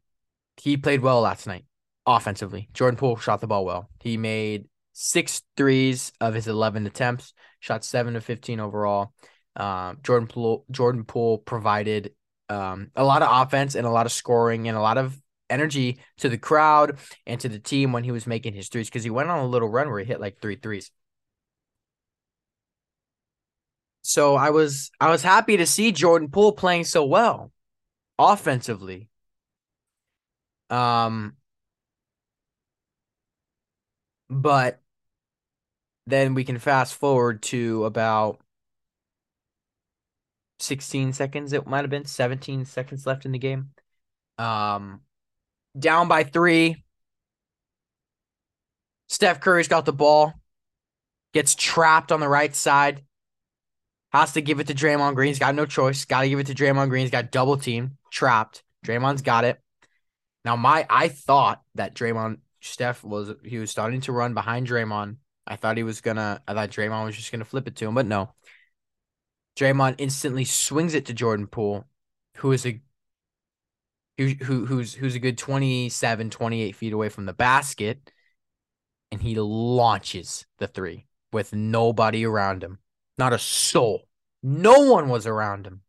he 0.57 0.77
played 0.77 1.01
well 1.01 1.21
last 1.21 1.47
night 1.47 1.65
offensively. 2.07 2.69
Jordan 2.73 2.99
Poole 2.99 3.17
shot 3.17 3.41
the 3.41 3.47
ball 3.47 3.65
well. 3.65 3.89
He 4.01 4.17
made 4.17 4.69
six 4.93 5.43
threes 5.57 6.13
of 6.21 6.35
his 6.35 6.49
eleven 6.49 6.87
attempts, 6.87 7.33
shot 7.61 7.85
seven 7.85 8.17
of 8.17 8.25
fifteen 8.25 8.61
overall. 8.61 9.13
Um, 9.55 9.99
Jordan 10.03 10.27
Poole 10.29 10.65
Jordan 10.71 11.05
Poole 11.05 11.39
provided 11.39 12.13
um 12.49 12.91
a 12.95 13.05
lot 13.05 13.23
of 13.23 13.29
offense 13.31 13.75
and 13.75 13.87
a 13.87 13.91
lot 13.91 14.07
of 14.07 14.13
scoring 14.13 14.69
and 14.69 14.77
a 14.77 14.81
lot 14.81 14.99
of 14.99 15.17
energy 15.49 16.01
to 16.19 16.29
the 16.29 16.39
crowd 16.39 16.99
and 17.27 17.41
to 17.41 17.49
the 17.49 17.59
team 17.59 17.93
when 17.93 18.05
he 18.05 18.13
was 18.13 18.27
making 18.27 18.53
his 18.53 18.69
threes 18.69 18.89
because 18.89 19.05
he 19.05 19.11
went 19.11 19.31
on 19.31 19.39
a 19.39 19.47
little 19.47 19.69
run 19.69 19.89
where 19.89 20.01
he 20.01 20.05
hit 20.05 20.21
like 20.21 20.41
three 20.41 20.57
threes. 20.57 20.91
So 24.07 24.37
I 24.37 24.51
was 24.51 24.93
I 25.01 25.11
was 25.11 25.23
happy 25.23 25.57
to 25.57 25.67
see 25.67 25.91
Jordan 25.91 26.31
Poole 26.31 26.53
playing 26.53 26.85
so 26.85 27.05
well 27.05 27.51
offensively. 28.19 29.09
Um 30.71 31.37
but 34.31 34.81
then 36.07 36.35
we 36.35 36.45
can 36.45 36.59
fast 36.59 36.95
forward 36.95 37.43
to 37.43 37.85
about 37.85 38.41
16 40.61 41.13
seconds, 41.13 41.53
it 41.53 41.67
might 41.67 41.83
have 41.83 41.91
been 41.91 42.05
17 42.05 42.65
seconds 42.65 43.07
left 43.07 43.27
in 43.27 43.33
the 43.33 43.39
game. 43.39 43.71
Um, 44.39 45.01
down 45.79 46.09
by 46.09 46.23
three. 46.25 46.85
Steph 49.09 49.41
Curry's 49.41 49.69
got 49.69 49.85
the 49.85 49.93
ball, 49.93 50.33
gets 51.33 51.55
trapped 51.55 52.11
on 52.13 52.21
the 52.21 52.29
right 52.29 52.55
side, 52.55 53.03
has 54.13 54.33
to 54.33 54.41
give 54.41 54.61
it 54.61 54.67
to 54.69 54.75
Draymond 54.75 55.15
Green. 55.15 55.29
He's 55.29 55.39
got 55.39 55.55
no 55.55 55.67
choice. 55.67 56.05
Got 56.05 56.23
to 56.23 56.29
give 56.29 56.39
it 56.39 56.47
to 56.47 56.55
Draymond 56.55 56.89
Green. 56.89 57.03
He's 57.03 57.11
got 57.11 57.31
double 57.31 57.57
team, 57.57 57.99
trapped. 58.11 58.63
Draymond's 58.85 59.23
got 59.23 59.45
it. 59.45 59.61
Now, 60.45 60.57
my 60.57 60.87
I 60.89 61.09
thought 61.09 61.63
that 61.75 61.95
Draymond 61.95 62.39
Steph 62.61 63.03
was 63.03 63.33
he 63.45 63.59
was 63.59 63.71
starting 63.71 64.01
to 64.03 64.13
run 64.13 64.35
behind 64.35 64.67
Draymond. 64.67 65.17
I 65.47 65.57
thought 65.57 65.77
he 65.77 65.83
was 65.83 66.01
gonna. 66.01 66.43
I 66.47 66.55
thought 66.55 66.71
Draymond 66.71 67.05
was 67.05 67.17
just 67.17 67.33
gonna 67.33 67.45
flip 67.45 67.67
it 67.69 67.77
to 67.77 67.87
him, 67.87 67.95
but 67.95 68.07
no. 68.07 68.31
Draymond 69.57 69.97
instantly 69.99 70.45
swings 70.45 70.95
it 70.95 71.07
to 71.07 71.15
Jordan 71.15 71.47
Poole, 71.47 71.85
who 72.37 72.53
is 72.53 72.67
a 72.67 72.81
who, 74.19 74.29
who 74.29 74.67
who's 74.67 74.95
who's 74.95 75.15
a 75.15 75.21
good 75.21 75.39
27, 75.39 76.31
28 76.31 76.77
feet 76.77 76.93
away 76.93 77.09
from 77.09 77.27
the 77.27 77.33
basket, 77.33 78.13
and 79.11 79.21
he 79.21 79.35
launches 79.35 80.47
the 80.59 80.67
three 80.67 81.07
with 81.33 81.53
nobody 81.53 82.25
around 82.25 82.63
him. 82.63 82.79
Not 83.19 83.33
a 83.33 83.39
soul. 83.39 84.07
No 84.43 84.91
one 84.91 85.09
was 85.09 85.27
around 85.27 85.67
him. 85.67 85.83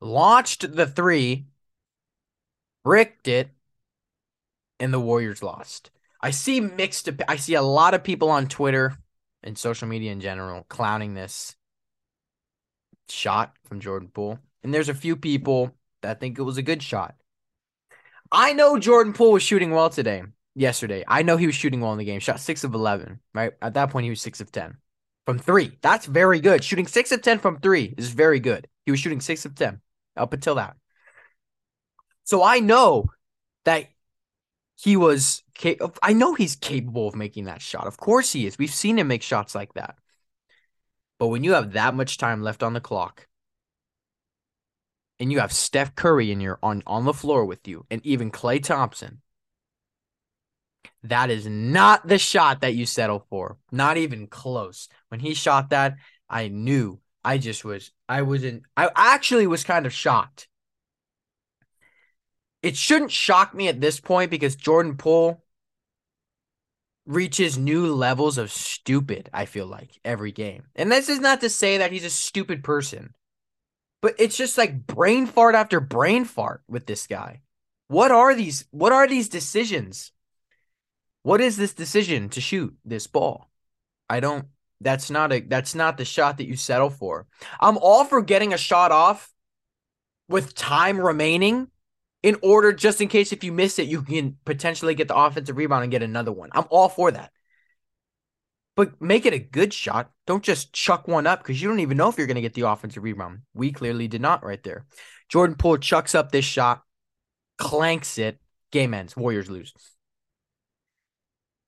Launched 0.00 0.74
the 0.74 0.86
three, 0.86 1.46
bricked 2.84 3.28
it, 3.28 3.50
and 4.78 4.94
the 4.94 5.00
Warriors 5.00 5.42
lost. 5.42 5.90
I 6.22 6.30
see 6.30 6.60
mixed. 6.60 7.08
I 7.28 7.36
see 7.36 7.54
a 7.54 7.62
lot 7.62 7.92
of 7.92 8.04
people 8.04 8.30
on 8.30 8.46
Twitter 8.46 8.96
and 9.42 9.58
social 9.58 9.88
media 9.88 10.12
in 10.12 10.20
general 10.20 10.64
clowning 10.68 11.14
this 11.14 11.56
shot 13.08 13.56
from 13.64 13.80
Jordan 13.80 14.08
Poole, 14.08 14.38
and 14.62 14.72
there's 14.72 14.88
a 14.88 14.94
few 14.94 15.16
people 15.16 15.74
that 16.02 16.20
think 16.20 16.38
it 16.38 16.42
was 16.42 16.56
a 16.56 16.62
good 16.62 16.82
shot. 16.82 17.16
I 18.32 18.52
know 18.52 18.78
Jordan 18.78 19.12
Poole 19.12 19.32
was 19.32 19.42
shooting 19.42 19.72
well 19.72 19.90
today, 19.90 20.22
yesterday. 20.54 21.04
I 21.06 21.22
know 21.22 21.36
he 21.36 21.46
was 21.46 21.56
shooting 21.56 21.80
well 21.80 21.92
in 21.92 21.98
the 21.98 22.04
game. 22.04 22.20
Shot 22.20 22.40
six 22.40 22.64
of 22.64 22.74
eleven. 22.74 23.20
Right 23.34 23.52
at 23.60 23.74
that 23.74 23.90
point, 23.90 24.04
he 24.04 24.10
was 24.10 24.22
six 24.22 24.40
of 24.40 24.52
ten 24.52 24.78
from 25.26 25.38
three. 25.38 25.78
That's 25.82 26.06
very 26.06 26.40
good. 26.40 26.64
Shooting 26.64 26.86
six 26.86 27.12
of 27.12 27.22
ten 27.22 27.38
from 27.38 27.60
three 27.60 27.94
is 27.96 28.10
very 28.10 28.40
good. 28.40 28.68
He 28.84 28.90
was 28.90 29.00
shooting 29.00 29.20
six 29.20 29.44
of 29.44 29.54
ten 29.54 29.80
up 30.16 30.32
until 30.32 30.56
that. 30.56 30.76
So 32.24 32.42
I 32.42 32.60
know 32.60 33.06
that 33.64 33.86
he 34.76 34.96
was 34.96 35.42
I 36.02 36.12
know 36.14 36.34
he's 36.34 36.56
capable 36.56 37.08
of 37.08 37.14
making 37.14 37.44
that 37.44 37.60
shot. 37.60 37.86
Of 37.86 37.98
course 37.98 38.32
he 38.32 38.46
is. 38.46 38.56
We've 38.56 38.72
seen 38.72 38.98
him 38.98 39.08
make 39.08 39.22
shots 39.22 39.54
like 39.54 39.74
that. 39.74 39.96
But 41.18 41.28
when 41.28 41.44
you 41.44 41.52
have 41.52 41.72
that 41.72 41.94
much 41.94 42.16
time 42.16 42.42
left 42.42 42.62
on 42.62 42.72
the 42.72 42.80
clock 42.80 43.26
and 45.18 45.30
you 45.30 45.40
have 45.40 45.52
Steph 45.52 45.94
Curry 45.94 46.30
in 46.32 46.40
your 46.40 46.58
on 46.62 46.82
on 46.86 47.04
the 47.04 47.12
floor 47.12 47.44
with 47.44 47.68
you 47.68 47.84
and 47.90 48.04
even 48.06 48.30
Klay 48.30 48.62
Thompson, 48.62 49.20
that 51.02 51.30
is 51.30 51.46
not 51.46 52.06
the 52.06 52.18
shot 52.18 52.60
that 52.60 52.74
you 52.74 52.86
settle 52.86 53.26
for. 53.30 53.56
Not 53.72 53.96
even 53.96 54.26
close. 54.26 54.88
When 55.08 55.20
he 55.20 55.34
shot 55.34 55.70
that, 55.70 55.96
I 56.28 56.48
knew. 56.48 57.00
I 57.24 57.38
just 57.38 57.64
was 57.64 57.92
I 58.08 58.22
wasn't 58.22 58.62
I 58.76 58.90
actually 58.94 59.46
was 59.46 59.64
kind 59.64 59.86
of 59.86 59.92
shocked. 59.92 60.48
It 62.62 62.76
shouldn't 62.76 63.10
shock 63.10 63.54
me 63.54 63.68
at 63.68 63.80
this 63.80 64.00
point 64.00 64.30
because 64.30 64.56
Jordan 64.56 64.96
Poole 64.96 65.42
reaches 67.06 67.58
new 67.58 67.94
levels 67.94 68.38
of 68.38 68.52
stupid, 68.52 69.30
I 69.32 69.46
feel 69.46 69.66
like, 69.66 69.98
every 70.04 70.32
game. 70.32 70.64
And 70.76 70.92
this 70.92 71.08
is 71.08 71.20
not 71.20 71.40
to 71.40 71.50
say 71.50 71.78
that 71.78 71.92
he's 71.92 72.04
a 72.04 72.10
stupid 72.10 72.62
person, 72.62 73.14
but 74.02 74.14
it's 74.18 74.36
just 74.36 74.56
like 74.56 74.86
brain 74.86 75.26
fart 75.26 75.54
after 75.54 75.80
brain 75.80 76.24
fart 76.24 76.62
with 76.68 76.86
this 76.86 77.06
guy. 77.06 77.40
What 77.88 78.12
are 78.12 78.34
these 78.34 78.66
what 78.70 78.92
are 78.92 79.08
these 79.08 79.28
decisions? 79.28 80.12
What 81.22 81.40
is 81.40 81.56
this 81.56 81.74
decision 81.74 82.28
to 82.30 82.40
shoot 82.40 82.74
this 82.84 83.06
ball? 83.06 83.50
I 84.08 84.20
don't 84.20 84.46
that's 84.80 85.10
not 85.10 85.32
a 85.32 85.40
that's 85.40 85.74
not 85.74 85.96
the 85.96 86.04
shot 86.04 86.38
that 86.38 86.46
you 86.46 86.56
settle 86.56 86.90
for. 86.90 87.26
I'm 87.60 87.78
all 87.78 88.04
for 88.04 88.22
getting 88.22 88.54
a 88.54 88.58
shot 88.58 88.92
off 88.92 89.30
with 90.28 90.54
time 90.54 90.98
remaining 90.98 91.68
in 92.22 92.36
order 92.42 92.72
just 92.72 93.00
in 93.00 93.08
case 93.08 93.32
if 93.32 93.44
you 93.44 93.52
miss 93.52 93.78
it, 93.78 93.88
you 93.88 94.02
can 94.02 94.36
potentially 94.44 94.94
get 94.94 95.08
the 95.08 95.16
offensive 95.16 95.56
rebound 95.56 95.82
and 95.82 95.92
get 95.92 96.02
another 96.02 96.32
one. 96.32 96.50
I'm 96.52 96.66
all 96.70 96.88
for 96.88 97.10
that. 97.10 97.30
But 98.76 99.00
make 99.00 99.26
it 99.26 99.34
a 99.34 99.38
good 99.38 99.74
shot. 99.74 100.10
Don't 100.26 100.44
just 100.44 100.72
chuck 100.72 101.08
one 101.08 101.26
up 101.26 101.42
because 101.42 101.60
you 101.60 101.68
don't 101.68 101.80
even 101.80 101.96
know 101.96 102.08
if 102.08 102.16
you're 102.16 102.26
going 102.26 102.36
to 102.36 102.40
get 102.40 102.54
the 102.54 102.68
offensive 102.68 103.02
rebound. 103.02 103.40
We 103.52 103.72
clearly 103.72 104.08
did 104.08 104.20
not 104.20 104.44
right 104.44 104.62
there. 104.62 104.86
Jordan 105.28 105.56
Poole 105.56 105.78
chucks 105.78 106.14
up 106.14 106.30
this 106.30 106.44
shot, 106.44 106.82
clanks 107.58 108.16
it, 108.16 108.38
game 108.70 108.94
ends. 108.94 109.16
Warriors 109.16 109.50
lose. 109.50 109.74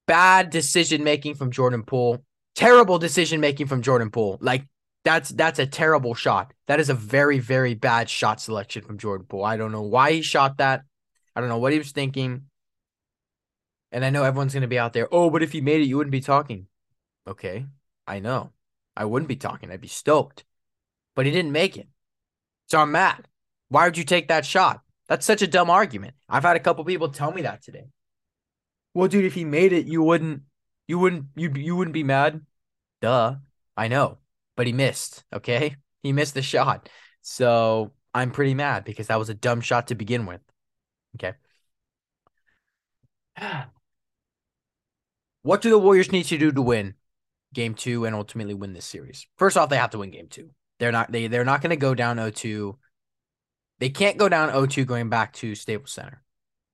Bad 0.07 0.51
decision 0.51 1.05
making 1.05 1.35
from 1.35 1.51
Jordan 1.51 1.83
Poole. 1.83 2.25
Terrible 2.55 2.99
decision 2.99 3.41
making 3.41 3.67
from 3.67 3.83
Jordan 3.83 4.11
Poole. 4.11 4.39
Like 4.41 4.67
that's 5.05 5.31
that's 5.31 5.59
a 5.59 5.67
terrible 5.67 6.15
shot. 6.15 6.53
That 6.67 6.81
is 6.81 6.91
a 6.91 6.95
very 6.95 7.39
very 7.39 7.75
bad 7.75 8.11
shot 8.11 8.41
selection 8.41 8.83
from 8.83 8.99
Jordan 8.99 9.27
Poole. 9.27 9.45
I 9.45 9.57
don't 9.57 9.73
know 9.73 9.83
why 9.83 10.13
he 10.13 10.23
shot 10.23 10.59
that. 10.59 10.83
I 11.35 11.41
don't 11.41 11.49
know 11.49 11.59
what 11.59 11.73
he 11.73 11.79
was 11.79 11.93
thinking. 11.93 12.43
And 13.91 14.05
I 14.05 14.11
know 14.11 14.25
everyone's 14.25 14.55
going 14.55 14.63
to 14.63 14.69
be 14.69 14.79
out 14.79 14.93
there, 14.93 15.09
"Oh, 15.13 15.31
but 15.31 15.43
if 15.43 15.53
he 15.53 15.61
made 15.61 15.81
it, 15.81 15.87
you 15.87 15.97
wouldn't 15.97 16.13
be 16.13 16.21
talking." 16.21 16.67
Okay. 17.27 17.67
I 18.07 18.19
know. 18.19 18.51
I 18.97 19.05
wouldn't 19.05 19.29
be 19.29 19.37
talking. 19.37 19.71
I'd 19.71 19.81
be 19.81 19.89
stoked. 19.89 20.45
But 21.15 21.27
he 21.27 21.33
didn't 21.33 21.53
make 21.53 21.77
it. 21.77 21.89
So 22.67 22.79
I'm 22.79 22.93
mad. 22.93 23.29
Why 23.69 23.85
would 23.87 23.99
you 23.99 24.05
take 24.05 24.29
that 24.29 24.45
shot? 24.45 24.81
That's 25.09 25.27
such 25.27 25.43
a 25.43 25.47
dumb 25.47 25.71
argument. 25.71 26.15
I've 26.29 26.43
had 26.43 26.57
a 26.57 26.61
couple 26.61 26.85
people 26.85 27.09
tell 27.09 27.33
me 27.33 27.43
that 27.43 27.63
today. 27.63 27.87
Well, 28.95 29.09
dude, 29.09 29.25
if 29.25 29.35
he 29.35 29.45
made 29.45 29.73
it, 29.73 29.87
you 29.87 30.03
wouldn't 30.03 30.43
you 30.87 30.99
wouldn't 30.99 31.27
you 31.37 31.51
you 31.55 31.77
wouldn't 31.77 31.95
be 31.95 32.05
mad. 32.05 32.43
Duh. 33.01 33.37
I 33.77 33.89
know 33.89 34.19
but 34.57 34.67
he 34.67 34.73
missed. 34.73 35.25
Okay. 35.33 35.77
He 36.03 36.13
missed 36.13 36.35
the 36.35 36.43
shot. 36.43 36.89
So 37.21 37.93
I'm 38.15 38.31
pretty 38.31 38.55
mad 38.55 38.85
because 38.85 39.07
that 39.09 39.19
was 39.19 39.29
a 39.29 39.35
dumb 39.35 39.61
shot 39.61 39.89
to 39.89 39.95
begin 39.95 40.27
with. 40.27 40.41
Okay. 41.17 41.33
What 45.45 45.61
do 45.61 45.71
the 45.71 45.79
Warriors 45.79 46.13
need 46.13 46.27
to 46.27 46.39
do 46.39 46.53
to 46.53 46.63
win 46.63 46.95
game 47.53 47.75
two 47.75 48.05
and 48.05 48.15
ultimately 48.15 48.55
win 48.55 48.75
this 48.75 48.85
series? 48.85 49.27
First 49.39 49.57
off, 49.57 49.71
they 49.71 49.77
have 49.77 49.91
to 49.91 49.99
win 49.99 50.13
game 50.13 50.29
two. 50.29 50.51
They're 50.79 50.93
not 50.93 51.11
they 51.11 51.27
they're 51.27 51.45
not 51.45 51.61
going 51.63 51.71
to 51.71 51.77
go 51.77 51.97
down 51.97 52.19
0-2. 52.19 52.79
They 53.81 53.89
can't 53.89 54.19
go 54.19 54.29
down 54.29 54.51
0-2 54.51 54.87
going 54.87 55.09
back 55.09 55.33
to 55.33 55.57
Staples 55.57 55.91
Center 55.91 56.23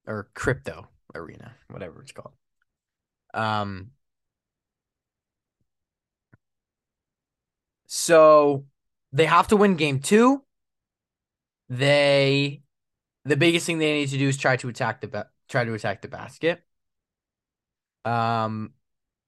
or 0.07 0.29
Crypto 0.35 0.89
Arena, 1.15 1.55
whatever 1.69 2.03
it's 2.03 2.13
called. 2.13 2.35
Um 3.35 3.91
So 7.87 8.67
they 9.13 9.27
have 9.27 9.49
to 9.49 9.57
win 9.57 9.77
game 9.77 10.01
two. 10.01 10.43
They 11.69 12.63
the 13.25 13.37
biggest 13.37 13.67
thing 13.67 13.79
they 13.79 13.93
need 13.93 14.09
to 14.09 14.19
do 14.19 14.29
is 14.29 14.37
try 14.37 14.57
to 14.57 14.69
attack 14.69 15.01
the 15.01 15.09
ba- 15.09 15.31
try 15.49 15.65
to 15.65 15.75
attack 15.75 16.03
the 16.03 16.09
basket. 16.09 16.63
Um, 18.05 18.73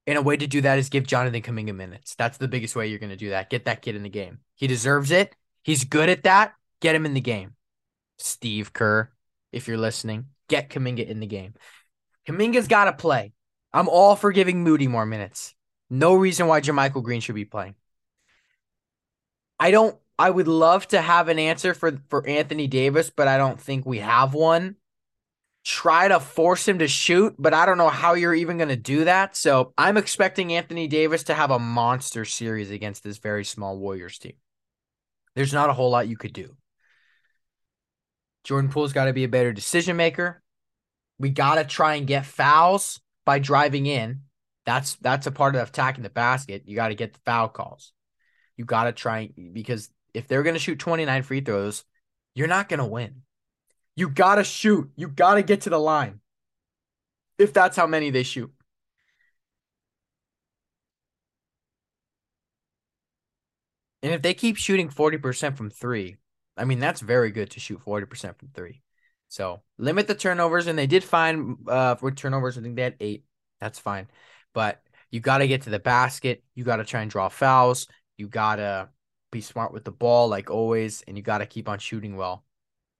and 0.07 0.19
a 0.19 0.23
way 0.23 0.37
to 0.37 0.47
do 0.47 0.63
that 0.63 0.79
is 0.79 0.89
give 0.89 1.07
Jonathan 1.07 1.43
Kuminga 1.43 1.75
minutes. 1.75 2.15
That's 2.15 2.39
the 2.39 2.49
biggest 2.49 2.75
way 2.75 2.87
you're 2.87 2.99
going 2.99 3.11
to 3.11 3.17
do 3.17 3.31
that. 3.31 3.51
Get 3.51 3.67
that 3.67 3.83
kid 3.83 3.95
in 3.95 4.03
the 4.03 4.09
game. 4.09 4.39
He 4.55 4.67
deserves 4.67 5.11
it. 5.11 5.37
He's 5.63 5.85
good 5.85 6.09
at 6.09 6.25
that. 6.25 6.55
Get 6.81 6.95
him 6.95 7.05
in 7.05 7.15
the 7.15 7.21
game. 7.21 7.55
Steve 8.19 8.73
Kerr, 8.73 9.11
if 9.53 9.69
you're 9.69 9.77
listening, 9.77 10.27
get 10.51 10.69
Kuminga 10.69 11.07
in 11.07 11.21
the 11.21 11.27
game. 11.27 11.55
Kuminga's 12.29 12.69
got 12.69 12.85
to 12.85 12.93
play. 12.93 13.33
I'm 13.73 13.89
all 13.89 14.17
for 14.17 14.33
giving 14.33 14.63
Moody 14.63 14.89
more 14.89 15.07
minutes. 15.07 15.55
No 15.89 16.15
reason 16.15 16.47
why 16.47 16.61
JaMychal 16.61 17.03
Green 17.03 17.21
should 17.21 17.35
be 17.35 17.45
playing. 17.45 17.75
I 19.59 19.71
don't 19.71 19.97
I 20.19 20.29
would 20.29 20.49
love 20.49 20.87
to 20.89 21.01
have 21.01 21.29
an 21.29 21.39
answer 21.39 21.73
for 21.73 21.99
for 22.11 22.27
Anthony 22.27 22.67
Davis, 22.67 23.11
but 23.11 23.27
I 23.27 23.39
don't 23.39 23.61
think 23.61 23.87
we 23.87 23.99
have 24.01 24.35
one. 24.35 24.77
Try 25.65 26.09
to 26.09 26.21
force 26.21 26.67
him 26.67 26.79
to 26.79 26.89
shoot, 26.89 27.35
but 27.39 27.55
I 27.55 27.67
don't 27.67 27.79
know 27.79 27.89
how 27.89 28.15
you're 28.15 28.35
even 28.35 28.57
going 28.57 28.71
to 28.71 28.77
do 28.77 29.05
that. 29.05 29.37
So, 29.37 29.75
I'm 29.77 29.99
expecting 29.99 30.55
Anthony 30.55 30.89
Davis 30.89 31.25
to 31.25 31.35
have 31.35 31.51
a 31.51 31.59
monster 31.59 32.25
series 32.25 32.71
against 32.71 33.05
this 33.05 33.19
very 33.19 33.45
small 33.45 33.79
Warriors 33.79 34.19
team. 34.19 34.33
There's 35.35 35.53
not 35.53 35.69
a 35.69 35.75
whole 35.75 35.91
lot 35.91 36.09
you 36.09 36.17
could 36.17 36.33
do. 36.33 36.57
Jordan 38.45 38.71
Poole's 38.71 38.93
got 38.93 39.07
to 39.07 39.13
be 39.13 39.25
a 39.25 39.29
better 39.29 39.53
decision 39.53 39.97
maker. 39.97 40.43
We 41.19 41.31
got 41.31 41.57
to 41.57 41.65
try 41.65 41.97
and 41.97 42.07
get 42.07 42.27
fouls 42.27 43.01
by 43.27 43.39
driving 43.39 43.87
in. 43.87 44.23
That's 44.67 44.95
that's 44.97 45.27
a 45.27 45.31
part 45.31 45.55
of 45.55 45.69
attacking 45.69 46.03
the 46.03 46.11
basket. 46.11 46.63
You 46.67 46.77
got 46.77 46.89
to 46.89 46.95
get 46.95 47.13
the 47.13 47.21
foul 47.25 47.49
calls. 47.49 47.93
You 48.57 48.65
got 48.65 48.85
to 48.85 48.93
try 48.93 49.31
because 49.53 49.91
if 50.15 50.29
they're 50.29 50.43
going 50.43 50.55
to 50.55 50.61
shoot 50.61 50.79
29 50.79 51.23
free 51.23 51.41
throws, 51.41 51.85
you're 52.35 52.47
not 52.47 52.69
going 52.69 52.79
to 52.79 52.87
win. 52.87 53.23
You 53.97 54.09
got 54.09 54.37
to 54.37 54.45
shoot. 54.45 54.91
You 54.97 55.09
got 55.09 55.35
to 55.35 55.43
get 55.43 55.63
to 55.63 55.71
the 55.71 55.79
line. 55.79 56.21
If 57.39 57.53
that's 57.53 57.77
how 57.77 57.87
many 57.87 58.11
they 58.11 58.23
shoot. 58.23 58.53
And 64.03 64.13
if 64.13 64.23
they 64.23 64.35
keep 64.35 64.57
shooting 64.57 64.89
40% 64.89 65.57
from 65.57 65.71
three, 65.71 66.17
I 66.61 66.65
mean, 66.65 66.79
that's 66.79 67.01
very 67.01 67.31
good 67.31 67.51
to 67.51 67.61
shoot 67.61 67.81
40% 67.85 68.39
from 68.39 68.49
three. 68.55 68.83
So 69.29 69.63
limit 69.79 70.07
the 70.07 70.15
turnovers. 70.15 70.67
And 70.67 70.79
they 70.79 70.87
did 70.87 71.03
fine 71.03 71.57
uh, 71.67 71.95
for 71.97 72.11
turnovers. 72.11 72.59
I 72.59 72.63
think 72.63 72.77
they 72.77 72.83
had 72.83 72.97
eight. 73.01 73.25
That's 73.61 73.79
fine. 73.79 74.09
But 74.53 74.83
you 75.11 75.21
got 75.21 75.39
to 75.39 75.49
get 75.49 75.63
to 75.63 75.71
the 75.71 75.79
basket. 75.79 76.45
You 76.55 76.65
got 76.65 76.77
to 76.77 76.85
try 76.85 77.03
and 77.03 77.11
draw 77.11 77.29
fouls. 77.29 77.89
You 78.19 78.29
got 78.29 78.57
to 78.57 78.89
be 79.33 79.41
smart 79.41 79.73
with 79.73 79.85
the 79.85 79.93
ball, 79.93 80.29
like 80.29 80.51
always. 80.51 81.03
And 81.07 81.17
you 81.17 81.23
got 81.23 81.39
to 81.39 81.47
keep 81.47 81.69
on 81.69 81.79
shooting 81.79 82.17
well. 82.17 82.45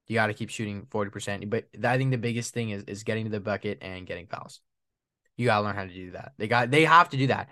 You 0.07 0.15
got 0.15 0.29
to 0.29 0.35
keep 0.35 0.51
shooting 0.51 0.87
40%. 0.91 1.51
But 1.51 1.67
I 1.85 1.99
think 1.99 2.11
the 2.11 2.19
biggest 2.19 2.55
thing 2.55 2.71
is, 2.71 2.85
is 2.85 3.05
getting 3.05 3.25
to 3.25 3.31
the 3.31 3.41
bucket 3.41 3.79
and 3.83 4.07
getting 4.07 4.27
fouls. 4.27 4.61
You 5.37 5.47
got 5.47 5.59
to 5.59 5.65
learn 5.65 5.77
how 5.77 5.85
to 5.85 5.95
do 5.95 6.13
that. 6.13 6.33
They 6.39 6.49
got, 6.49 6.71
they 6.71 6.85
have 6.85 7.11
to 7.11 7.17
do 7.17 7.29
that. 7.29 7.49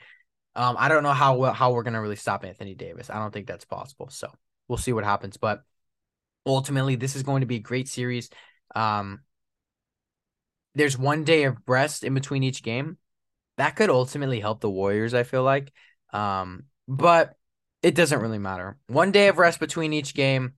Um, 0.58 0.74
I 0.76 0.88
don't 0.88 1.04
know 1.04 1.12
how 1.12 1.40
how 1.52 1.70
we're 1.70 1.84
gonna 1.84 2.02
really 2.02 2.16
stop 2.16 2.44
Anthony 2.44 2.74
Davis. 2.74 3.10
I 3.10 3.20
don't 3.20 3.32
think 3.32 3.46
that's 3.46 3.64
possible. 3.64 4.08
So 4.10 4.28
we'll 4.66 4.76
see 4.76 4.92
what 4.92 5.04
happens. 5.04 5.36
But 5.36 5.62
ultimately, 6.48 6.96
this 6.96 7.16
is 7.16 7.22
going 7.22 7.40
to 7.40 7.46
be 7.46 7.56
a 7.56 7.60
great 7.60 7.88
series. 7.88 8.30
Um, 8.74 9.20
there's 10.74 10.98
one 10.98 11.24
day 11.24 11.44
of 11.44 11.56
rest 11.66 12.04
in 12.04 12.14
between 12.14 12.42
each 12.42 12.62
game. 12.62 12.98
That 13.56 13.76
could 13.76 13.90
ultimately 13.90 14.40
help 14.40 14.60
the 14.60 14.70
Warriors. 14.70 15.14
I 15.14 15.24
feel 15.24 15.42
like, 15.42 15.72
um, 16.12 16.64
but 16.86 17.34
it 17.82 17.94
doesn't 17.94 18.20
really 18.20 18.38
matter. 18.38 18.78
One 18.86 19.10
day 19.10 19.28
of 19.28 19.38
rest 19.38 19.60
between 19.60 19.92
each 19.92 20.14
game. 20.14 20.54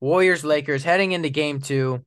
Warriors 0.00 0.44
Lakers 0.44 0.84
heading 0.84 1.12
into 1.12 1.28
game 1.28 1.60
two 1.60 2.04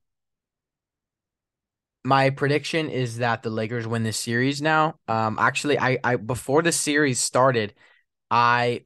my 2.03 2.29
prediction 2.31 2.89
is 2.89 3.17
that 3.17 3.43
the 3.43 3.49
Lakers 3.49 3.87
win 3.87 4.03
this 4.03 4.17
series 4.17 4.61
now. 4.61 4.95
Um, 5.07 5.37
actually, 5.39 5.79
I, 5.79 5.99
I 6.03 6.15
before 6.15 6.61
the 6.61 6.71
series 6.71 7.19
started, 7.19 7.73
I 8.29 8.85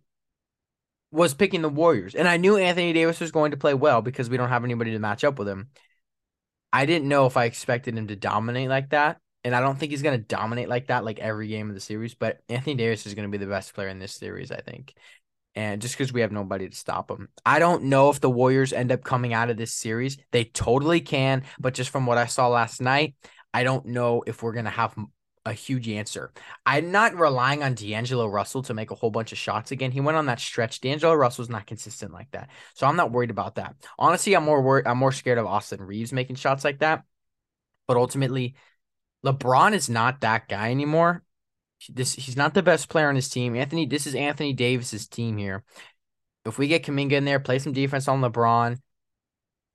was 1.11 1.33
picking 1.33 1.61
the 1.61 1.69
Warriors, 1.69 2.15
and 2.15 2.27
I 2.27 2.37
knew 2.37 2.57
Anthony 2.57 2.93
Davis 2.93 3.19
was 3.19 3.31
going 3.31 3.51
to 3.51 3.57
play 3.57 3.73
well 3.73 4.01
because 4.01 4.29
we 4.29 4.37
don't 4.37 4.49
have 4.49 4.63
anybody 4.63 4.91
to 4.91 4.99
match 4.99 5.23
up 5.23 5.39
with 5.39 5.47
him. 5.47 5.69
I 6.73 6.85
didn't 6.85 7.07
know 7.07 7.25
if 7.25 7.37
I 7.37 7.45
expected 7.45 7.97
him 7.97 8.07
to 8.07 8.15
dominate 8.15 8.69
like 8.69 8.89
that, 8.89 9.17
and 9.43 9.55
I 9.55 9.61
don't 9.61 9.77
think 9.77 9.91
he's 9.91 10.01
going 10.01 10.19
to 10.19 10.25
dominate 10.25 10.67
like 10.67 10.87
that 10.87 11.05
like 11.05 11.19
every 11.19 11.47
game 11.47 11.69
of 11.69 11.75
the 11.75 11.81
series. 11.81 12.15
But 12.15 12.39
Anthony 12.49 12.75
Davis 12.75 13.05
is 13.05 13.13
going 13.13 13.31
to 13.31 13.37
be 13.37 13.43
the 13.43 13.49
best 13.49 13.73
player 13.73 13.87
in 13.87 13.99
this 13.99 14.13
series, 14.13 14.51
I 14.51 14.59
think 14.59 14.93
and 15.55 15.81
just 15.81 15.97
because 15.97 16.11
we 16.11 16.21
have 16.21 16.31
nobody 16.31 16.69
to 16.69 16.75
stop 16.75 17.07
them. 17.07 17.29
I 17.45 17.59
don't 17.59 17.85
know 17.85 18.09
if 18.09 18.19
the 18.19 18.29
Warriors 18.29 18.73
end 18.73 18.91
up 18.91 19.03
coming 19.03 19.33
out 19.33 19.49
of 19.49 19.57
this 19.57 19.73
series. 19.73 20.17
They 20.31 20.43
totally 20.43 20.99
can, 20.99 21.43
but 21.59 21.73
just 21.73 21.89
from 21.89 22.05
what 22.05 22.17
I 22.17 22.25
saw 22.25 22.49
last 22.49 22.81
night, 22.81 23.15
I 23.53 23.63
don't 23.63 23.85
know 23.87 24.23
if 24.27 24.43
we're 24.43 24.51
going 24.51 24.65
to 24.65 24.71
have 24.71 24.95
a 25.45 25.53
huge 25.53 25.87
answer. 25.89 26.31
I'm 26.65 26.91
not 26.91 27.15
relying 27.15 27.61
on 27.61 27.75
D'Angelo 27.75 28.27
Russell 28.27 28.63
to 28.63 28.73
make 28.73 28.91
a 28.91 28.95
whole 28.95 29.11
bunch 29.11 29.31
of 29.31 29.37
shots 29.37 29.71
again. 29.71 29.91
He 29.91 30.01
went 30.01 30.17
on 30.17 30.25
that 30.25 30.39
stretch. 30.39 30.81
D'Angelo 30.81 31.13
Russell's 31.13 31.49
not 31.49 31.67
consistent 31.67 32.11
like 32.13 32.31
that. 32.31 32.49
So 32.73 32.87
I'm 32.87 32.95
not 32.95 33.11
worried 33.11 33.29
about 33.29 33.55
that. 33.55 33.75
Honestly, 33.99 34.35
I'm 34.35 34.43
more 34.43 34.61
worried 34.61 34.87
I'm 34.87 34.97
more 34.97 35.11
scared 35.11 35.37
of 35.37 35.45
Austin 35.45 35.81
Reaves 35.81 36.11
making 36.11 36.37
shots 36.37 36.63
like 36.63 36.79
that. 36.79 37.03
But 37.87 37.97
ultimately, 37.97 38.55
LeBron 39.23 39.73
is 39.73 39.89
not 39.89 40.21
that 40.21 40.47
guy 40.47 40.71
anymore 40.71 41.23
this 41.89 42.13
he's 42.13 42.37
not 42.37 42.53
the 42.53 42.63
best 42.63 42.89
player 42.89 43.09
on 43.09 43.15
his 43.15 43.29
team. 43.29 43.55
Anthony, 43.55 43.85
this 43.85 44.07
is 44.07 44.15
Anthony 44.15 44.53
Davis's 44.53 45.07
team 45.07 45.37
here. 45.37 45.63
If 46.45 46.57
we 46.57 46.67
get 46.67 46.83
Kuminga 46.83 47.13
in 47.13 47.25
there, 47.25 47.39
play 47.39 47.59
some 47.59 47.73
defense 47.73 48.07
on 48.07 48.21
LeBron, 48.21 48.77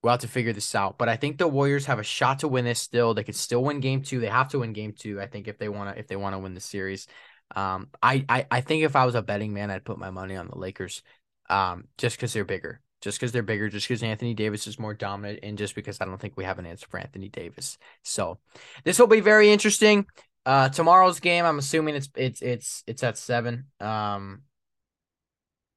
we'll 0.02 0.12
have 0.12 0.20
to 0.20 0.28
figure 0.28 0.52
this 0.52 0.74
out. 0.74 0.98
But 0.98 1.08
I 1.08 1.16
think 1.16 1.38
the 1.38 1.48
Warriors 1.48 1.86
have 1.86 1.98
a 1.98 2.04
shot 2.04 2.40
to 2.40 2.48
win 2.48 2.64
this 2.64 2.80
still. 2.80 3.14
They 3.14 3.24
could 3.24 3.36
still 3.36 3.62
win 3.62 3.80
game 3.80 4.02
two. 4.02 4.20
They 4.20 4.28
have 4.28 4.48
to 4.50 4.58
win 4.60 4.72
game 4.72 4.94
two, 4.96 5.20
I 5.20 5.26
think, 5.26 5.48
if 5.48 5.58
they 5.58 5.68
want 5.68 5.94
to 5.94 6.00
if 6.00 6.08
they 6.08 6.16
want 6.16 6.34
to 6.34 6.38
win 6.38 6.54
the 6.54 6.60
series. 6.60 7.06
Um, 7.54 7.88
I, 8.02 8.24
I 8.28 8.46
I 8.50 8.60
think 8.60 8.84
if 8.84 8.96
I 8.96 9.04
was 9.04 9.14
a 9.14 9.22
betting 9.22 9.52
man, 9.52 9.70
I'd 9.70 9.84
put 9.84 9.98
my 9.98 10.10
money 10.10 10.36
on 10.36 10.48
the 10.48 10.58
Lakers. 10.58 11.02
Um, 11.48 11.88
just 11.98 12.16
because 12.16 12.32
they're 12.32 12.44
bigger. 12.44 12.80
Just 13.00 13.18
because 13.18 13.32
they're 13.32 13.42
bigger, 13.42 13.68
just 13.68 13.88
because 13.88 14.02
Anthony 14.02 14.34
Davis 14.34 14.66
is 14.66 14.78
more 14.78 14.94
dominant, 14.94 15.40
and 15.42 15.56
just 15.56 15.74
because 15.74 16.00
I 16.00 16.04
don't 16.04 16.20
think 16.20 16.36
we 16.36 16.44
have 16.44 16.58
an 16.58 16.66
answer 16.66 16.86
for 16.88 17.00
Anthony 17.00 17.28
Davis. 17.28 17.78
So 18.02 18.38
this 18.84 18.98
will 18.98 19.06
be 19.06 19.20
very 19.20 19.50
interesting. 19.50 20.06
Uh, 20.44 20.68
tomorrow's 20.68 21.18
game, 21.18 21.44
I'm 21.44 21.58
assuming 21.58 21.94
it's 21.94 22.08
it's 22.14 22.42
it's 22.42 22.84
it's 22.86 23.02
at 23.02 23.18
seven. 23.18 23.66
Um, 23.80 24.42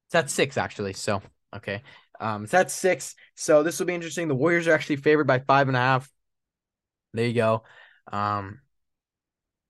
it's 0.06 0.14
at 0.14 0.30
six 0.30 0.56
actually. 0.56 0.92
So 0.92 1.22
okay, 1.54 1.82
um, 2.20 2.44
it's 2.44 2.54
at 2.54 2.70
six. 2.70 3.14
So 3.34 3.62
this 3.62 3.78
will 3.78 3.86
be 3.86 3.94
interesting. 3.94 4.28
The 4.28 4.34
Warriors 4.34 4.68
are 4.68 4.72
actually 4.72 4.96
favored 4.96 5.26
by 5.26 5.40
five 5.40 5.68
and 5.68 5.76
a 5.76 5.80
half. 5.80 6.10
There 7.12 7.26
you 7.26 7.34
go. 7.34 7.64
Um, 8.12 8.60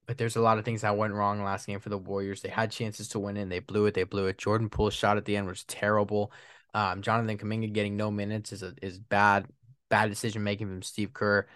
but 0.07 0.19
there's 0.19 0.37
a 0.37 0.41
lot 0.41 0.59
of 0.59 0.65
things 0.65 0.83
that 0.83 0.97
went 0.97 1.15
wrong 1.15 1.43
last 1.43 1.67
game 1.67 1.81
for 1.81 1.89
the 1.89 1.99
Warriors. 1.99 2.43
They 2.43 2.51
had 2.51 2.71
chances 2.71 3.09
to 3.09 3.19
win 3.19 3.37
it, 3.37 3.43
and 3.43 3.53
they 3.53 3.61
blew 3.61 3.87
it. 3.87 3.95
They 3.95 4.05
blew 4.05 4.27
it. 4.27 4.39
Jordan 4.39 4.69
Poole's 4.69 4.95
shot 4.95 5.17
at 5.17 5.25
the 5.25 5.37
end 5.37 5.47
was 5.47 5.65
terrible. 5.65 6.33
Um, 6.75 7.03
Jonathan 7.03 7.39
Kuminga 7.39 7.73
getting 7.73 7.97
no 7.97 8.11
minutes 8.11 8.53
is 8.53 8.63
a, 8.63 8.75
is 8.83 8.99
bad 8.99 9.47
bad 9.89 10.11
decision 10.11 10.43
making 10.43 10.67
from 10.67 10.83
Steve 10.83 11.13
Kerr. 11.13 11.47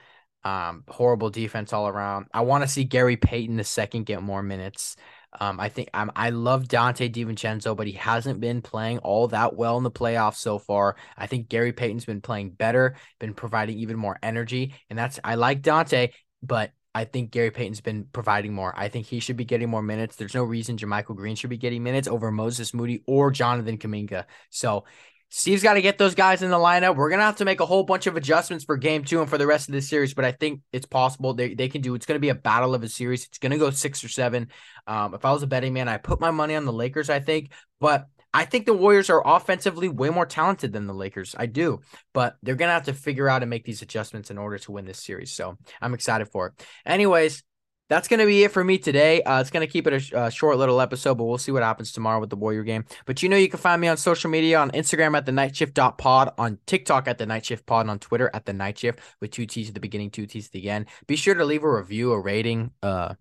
Um, 0.44 0.84
horrible 0.88 1.30
defense 1.30 1.72
all 1.72 1.88
around. 1.88 2.26
I 2.32 2.42
want 2.42 2.62
to 2.62 2.68
see 2.68 2.84
Gary 2.84 3.16
Payton 3.16 3.56
the 3.56 3.64
second 3.64 4.06
get 4.06 4.22
more 4.22 4.42
minutes. 4.42 4.96
Um, 5.38 5.60
I 5.60 5.68
think 5.68 5.90
I'm, 5.92 6.10
I 6.16 6.30
love 6.30 6.64
Donte 6.64 7.12
DiVincenzo, 7.12 7.76
but 7.76 7.86
he 7.86 7.92
hasn't 7.92 8.40
been 8.40 8.62
playing 8.62 8.98
all 8.98 9.28
that 9.28 9.54
well 9.54 9.76
in 9.76 9.84
the 9.84 9.90
playoffs 9.90 10.36
so 10.36 10.58
far. 10.58 10.96
I 11.16 11.26
think 11.26 11.48
Gary 11.48 11.72
Payton's 11.72 12.04
been 12.04 12.20
playing 12.20 12.50
better, 12.50 12.96
been 13.18 13.34
providing 13.34 13.78
even 13.78 13.98
more 13.98 14.18
energy, 14.22 14.74
and 14.88 14.98
that's 14.98 15.20
I 15.22 15.34
like 15.34 15.62
Donte, 15.62 16.12
but 16.42 16.72
I 16.94 17.04
think 17.04 17.30
Gary 17.30 17.50
Payton's 17.50 17.80
been 17.80 18.06
providing 18.12 18.54
more. 18.54 18.72
I 18.76 18.88
think 18.88 19.06
he 19.06 19.20
should 19.20 19.36
be 19.36 19.44
getting 19.44 19.68
more 19.68 19.82
minutes. 19.82 20.16
There's 20.16 20.34
no 20.34 20.42
reason 20.42 20.78
JaMychal 20.78 21.14
Green 21.14 21.36
should 21.36 21.50
be 21.50 21.58
getting 21.58 21.82
minutes 21.82 22.08
over 22.08 22.30
Moses 22.32 22.74
Moody 22.74 23.02
or 23.06 23.30
Jonathan 23.30 23.78
Kuminga. 23.78 24.24
So 24.50 24.84
Steve's 25.30 25.62
got 25.62 25.74
to 25.74 25.82
get 25.82 25.98
those 25.98 26.14
guys 26.14 26.42
in 26.42 26.50
the 26.50 26.56
lineup. 26.56 26.96
We're 26.96 27.10
gonna 27.10 27.22
have 27.22 27.36
to 27.36 27.44
make 27.44 27.60
a 27.60 27.66
whole 27.66 27.84
bunch 27.84 28.06
of 28.06 28.16
adjustments 28.16 28.64
for 28.64 28.76
game 28.76 29.04
two 29.04 29.20
and 29.20 29.28
for 29.28 29.36
the 29.36 29.46
rest 29.46 29.68
of 29.68 29.74
the 29.74 29.82
series, 29.82 30.14
but 30.14 30.24
I 30.24 30.32
think 30.32 30.62
it's 30.72 30.86
possible 30.86 31.34
they, 31.34 31.54
they 31.54 31.68
can 31.68 31.82
do. 31.82 31.94
It's 31.94 32.06
gonna 32.06 32.18
be 32.18 32.30
a 32.30 32.34
battle 32.34 32.74
of 32.74 32.82
a 32.82 32.88
series. 32.88 33.24
It's 33.26 33.38
gonna 33.38 33.58
go 33.58 33.70
six 33.70 34.02
or 34.02 34.08
seven. 34.08 34.48
Um, 34.86 35.14
if 35.14 35.24
I 35.24 35.32
was 35.32 35.42
a 35.42 35.46
betting 35.46 35.74
man, 35.74 35.88
I 35.88 35.98
put 35.98 36.20
my 36.20 36.30
money 36.30 36.54
on 36.54 36.64
the 36.64 36.72
Lakers. 36.72 37.10
I 37.10 37.20
think, 37.20 37.52
but 37.78 38.06
I 38.32 38.44
think 38.44 38.66
the 38.66 38.74
Warriors 38.74 39.10
are 39.10 39.22
offensively 39.26 39.88
way 39.88 40.10
more 40.10 40.26
talented 40.26 40.72
than 40.72 40.86
the 40.86 40.94
Lakers. 40.94 41.34
I 41.38 41.46
do, 41.46 41.80
but 42.14 42.36
they're 42.42 42.54
gonna 42.54 42.72
have 42.72 42.84
to 42.84 42.94
figure 42.94 43.28
out 43.28 43.42
and 43.42 43.50
make 43.50 43.64
these 43.64 43.82
adjustments 43.82 44.30
in 44.30 44.38
order 44.38 44.58
to 44.58 44.72
win 44.72 44.86
this 44.86 45.04
series. 45.04 45.32
So 45.32 45.58
I'm 45.80 45.94
excited 45.94 46.28
for 46.28 46.48
it. 46.48 46.66
Anyways, 46.86 47.42
that's 47.88 48.08
going 48.08 48.20
to 48.20 48.26
be 48.26 48.44
it 48.44 48.52
for 48.52 48.62
me 48.62 48.78
today. 48.78 49.22
Uh, 49.22 49.40
it's 49.40 49.50
going 49.50 49.66
to 49.66 49.72
keep 49.72 49.86
it 49.86 50.12
a, 50.12 50.26
a, 50.26 50.30
short 50.30 50.58
little 50.58 50.80
episode, 50.80 51.14
but 51.14 51.24
we'll 51.24 51.38
see 51.38 51.52
what 51.52 51.62
happens 51.62 51.90
tomorrow 51.90 52.20
with 52.20 52.30
the 52.30 52.36
Warrior 52.36 52.62
game. 52.62 52.84
But 53.06 53.22
you 53.22 53.28
know, 53.28 53.36
you 53.36 53.48
can 53.48 53.58
find 53.58 53.80
me 53.80 53.88
on 53.88 53.96
social 53.96 54.30
media 54.30 54.58
on 54.58 54.70
Instagram 54.72 55.16
at 55.16 55.26
the 55.26 55.32
nightshift.pod, 55.32 56.34
on 56.36 56.58
TikTok 56.66 57.08
at 57.08 57.18
the 57.18 57.26
nightshift 57.26 57.64
pod, 57.66 57.88
on 57.88 57.98
Twitter 57.98 58.30
at 58.34 58.44
the 58.44 58.52
nightshift 58.52 58.98
with 59.20 59.30
two 59.30 59.46
T's 59.46 59.68
at 59.68 59.74
the 59.74 59.80
beginning, 59.80 60.10
two 60.10 60.26
T's 60.26 60.46
at 60.46 60.52
the 60.52 60.68
end. 60.68 60.86
Be 61.06 61.16
sure 61.16 61.34
to 61.34 61.44
leave 61.44 61.64
a 61.64 61.72
review, 61.72 62.12
a 62.12 62.20
rating, 62.20 62.72
uh, 62.82 63.14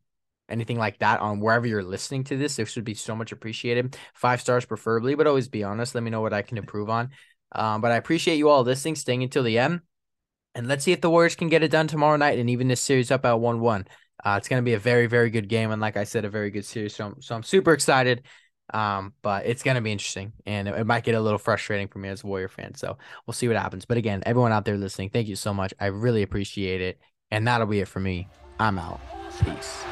anything 0.50 0.78
like 0.78 1.00
that 1.00 1.22
on 1.22 1.40
wherever 1.40 1.66
you're 1.66 1.84
listening 1.84 2.24
to 2.26 2.38
this. 2.38 2.58
This 2.58 2.76
would 2.76 2.86
be 2.86 2.94
so 2.94 3.16
much 3.16 3.32
appreciated. 3.32 3.98
Five 4.14 4.42
stars 4.42 4.66
preferably, 4.66 5.16
but 5.16 5.28
always 5.28 5.48
be 5.48 5.64
honest. 5.64 5.96
Let 5.96 6.04
me 6.04 6.12
know 6.12 6.22
what 6.22 6.34
I 6.34 6.42
can 6.42 6.58
improve 6.58 6.90
on. 6.90 7.12
Um, 7.54 7.80
but 7.80 7.92
I 7.92 7.96
appreciate 7.96 8.36
you 8.36 8.50
all 8.50 8.64
listening, 8.64 8.96
staying 8.96 9.24
until 9.24 9.44
the 9.44 9.60
end. 9.60 9.82
And 10.56 10.68
let's 10.68 10.84
see 10.84 10.92
if 10.92 11.02
the 11.02 11.10
Warriors 11.10 11.36
can 11.36 11.50
get 11.50 11.64
it 11.64 11.72
done 11.72 11.88
tomorrow 11.88 12.18
night 12.18 12.40
and 12.40 12.50
even 12.50 12.68
this 12.68 12.82
series 12.82 13.12
up 13.12 13.26
at 13.26 13.40
1 13.40 13.60
1. 13.60 13.86
Uh, 14.24 14.36
it's 14.38 14.48
going 14.48 14.62
to 14.62 14.66
be 14.66 14.74
a 14.74 14.80
very, 14.80 15.08
very 15.08 15.30
good 15.30 15.48
game, 15.48 15.72
and 15.72 15.82
like 15.82 15.98
I 15.98 16.04
said, 16.04 16.26
a 16.26 16.30
very 16.30 16.50
good 16.50 16.66
series. 16.66 16.96
So, 16.96 17.08
I'm, 17.08 17.22
so 17.22 17.36
I'm 17.36 17.44
super 17.44 17.74
excited. 17.74 18.24
Um, 18.74 19.14
but 19.22 19.46
it's 19.46 19.64
going 19.64 19.76
to 19.76 19.82
be 19.82 19.94
interesting, 19.94 20.34
and 20.46 20.68
it, 20.68 20.76
it, 20.76 20.84
might 20.86 21.06
get 21.06 21.16
a 21.16 21.22
little 21.22 21.40
frustrating 21.40 21.88
for 21.88 22.00
me 22.00 22.10
as 22.10 22.24
a 22.24 22.28
Warrior 22.28 22.50
fan. 22.50 22.76
So 22.76 22.98
we'll 23.26 23.34
see 23.34 23.48
what 23.48 23.56
happens. 23.56 23.86
But 23.86 23.98
again, 23.98 24.24
everyone 24.26 24.52
out 24.52 24.66
there 24.66 24.76
listening, 24.76 25.10
thank 25.10 25.30
you 25.30 25.38
so 25.38 25.54
much. 25.54 25.74
I 25.80 25.86
really 25.86 26.22
appreciate 26.22 26.82
it, 26.82 27.00
and 27.32 27.48
that'll 27.48 27.68
be 27.68 27.80
it 27.80 27.88
for 27.88 28.02
me. 28.02 28.28
I'm 28.60 28.78
out. 28.78 29.00
Peace. 29.46 29.84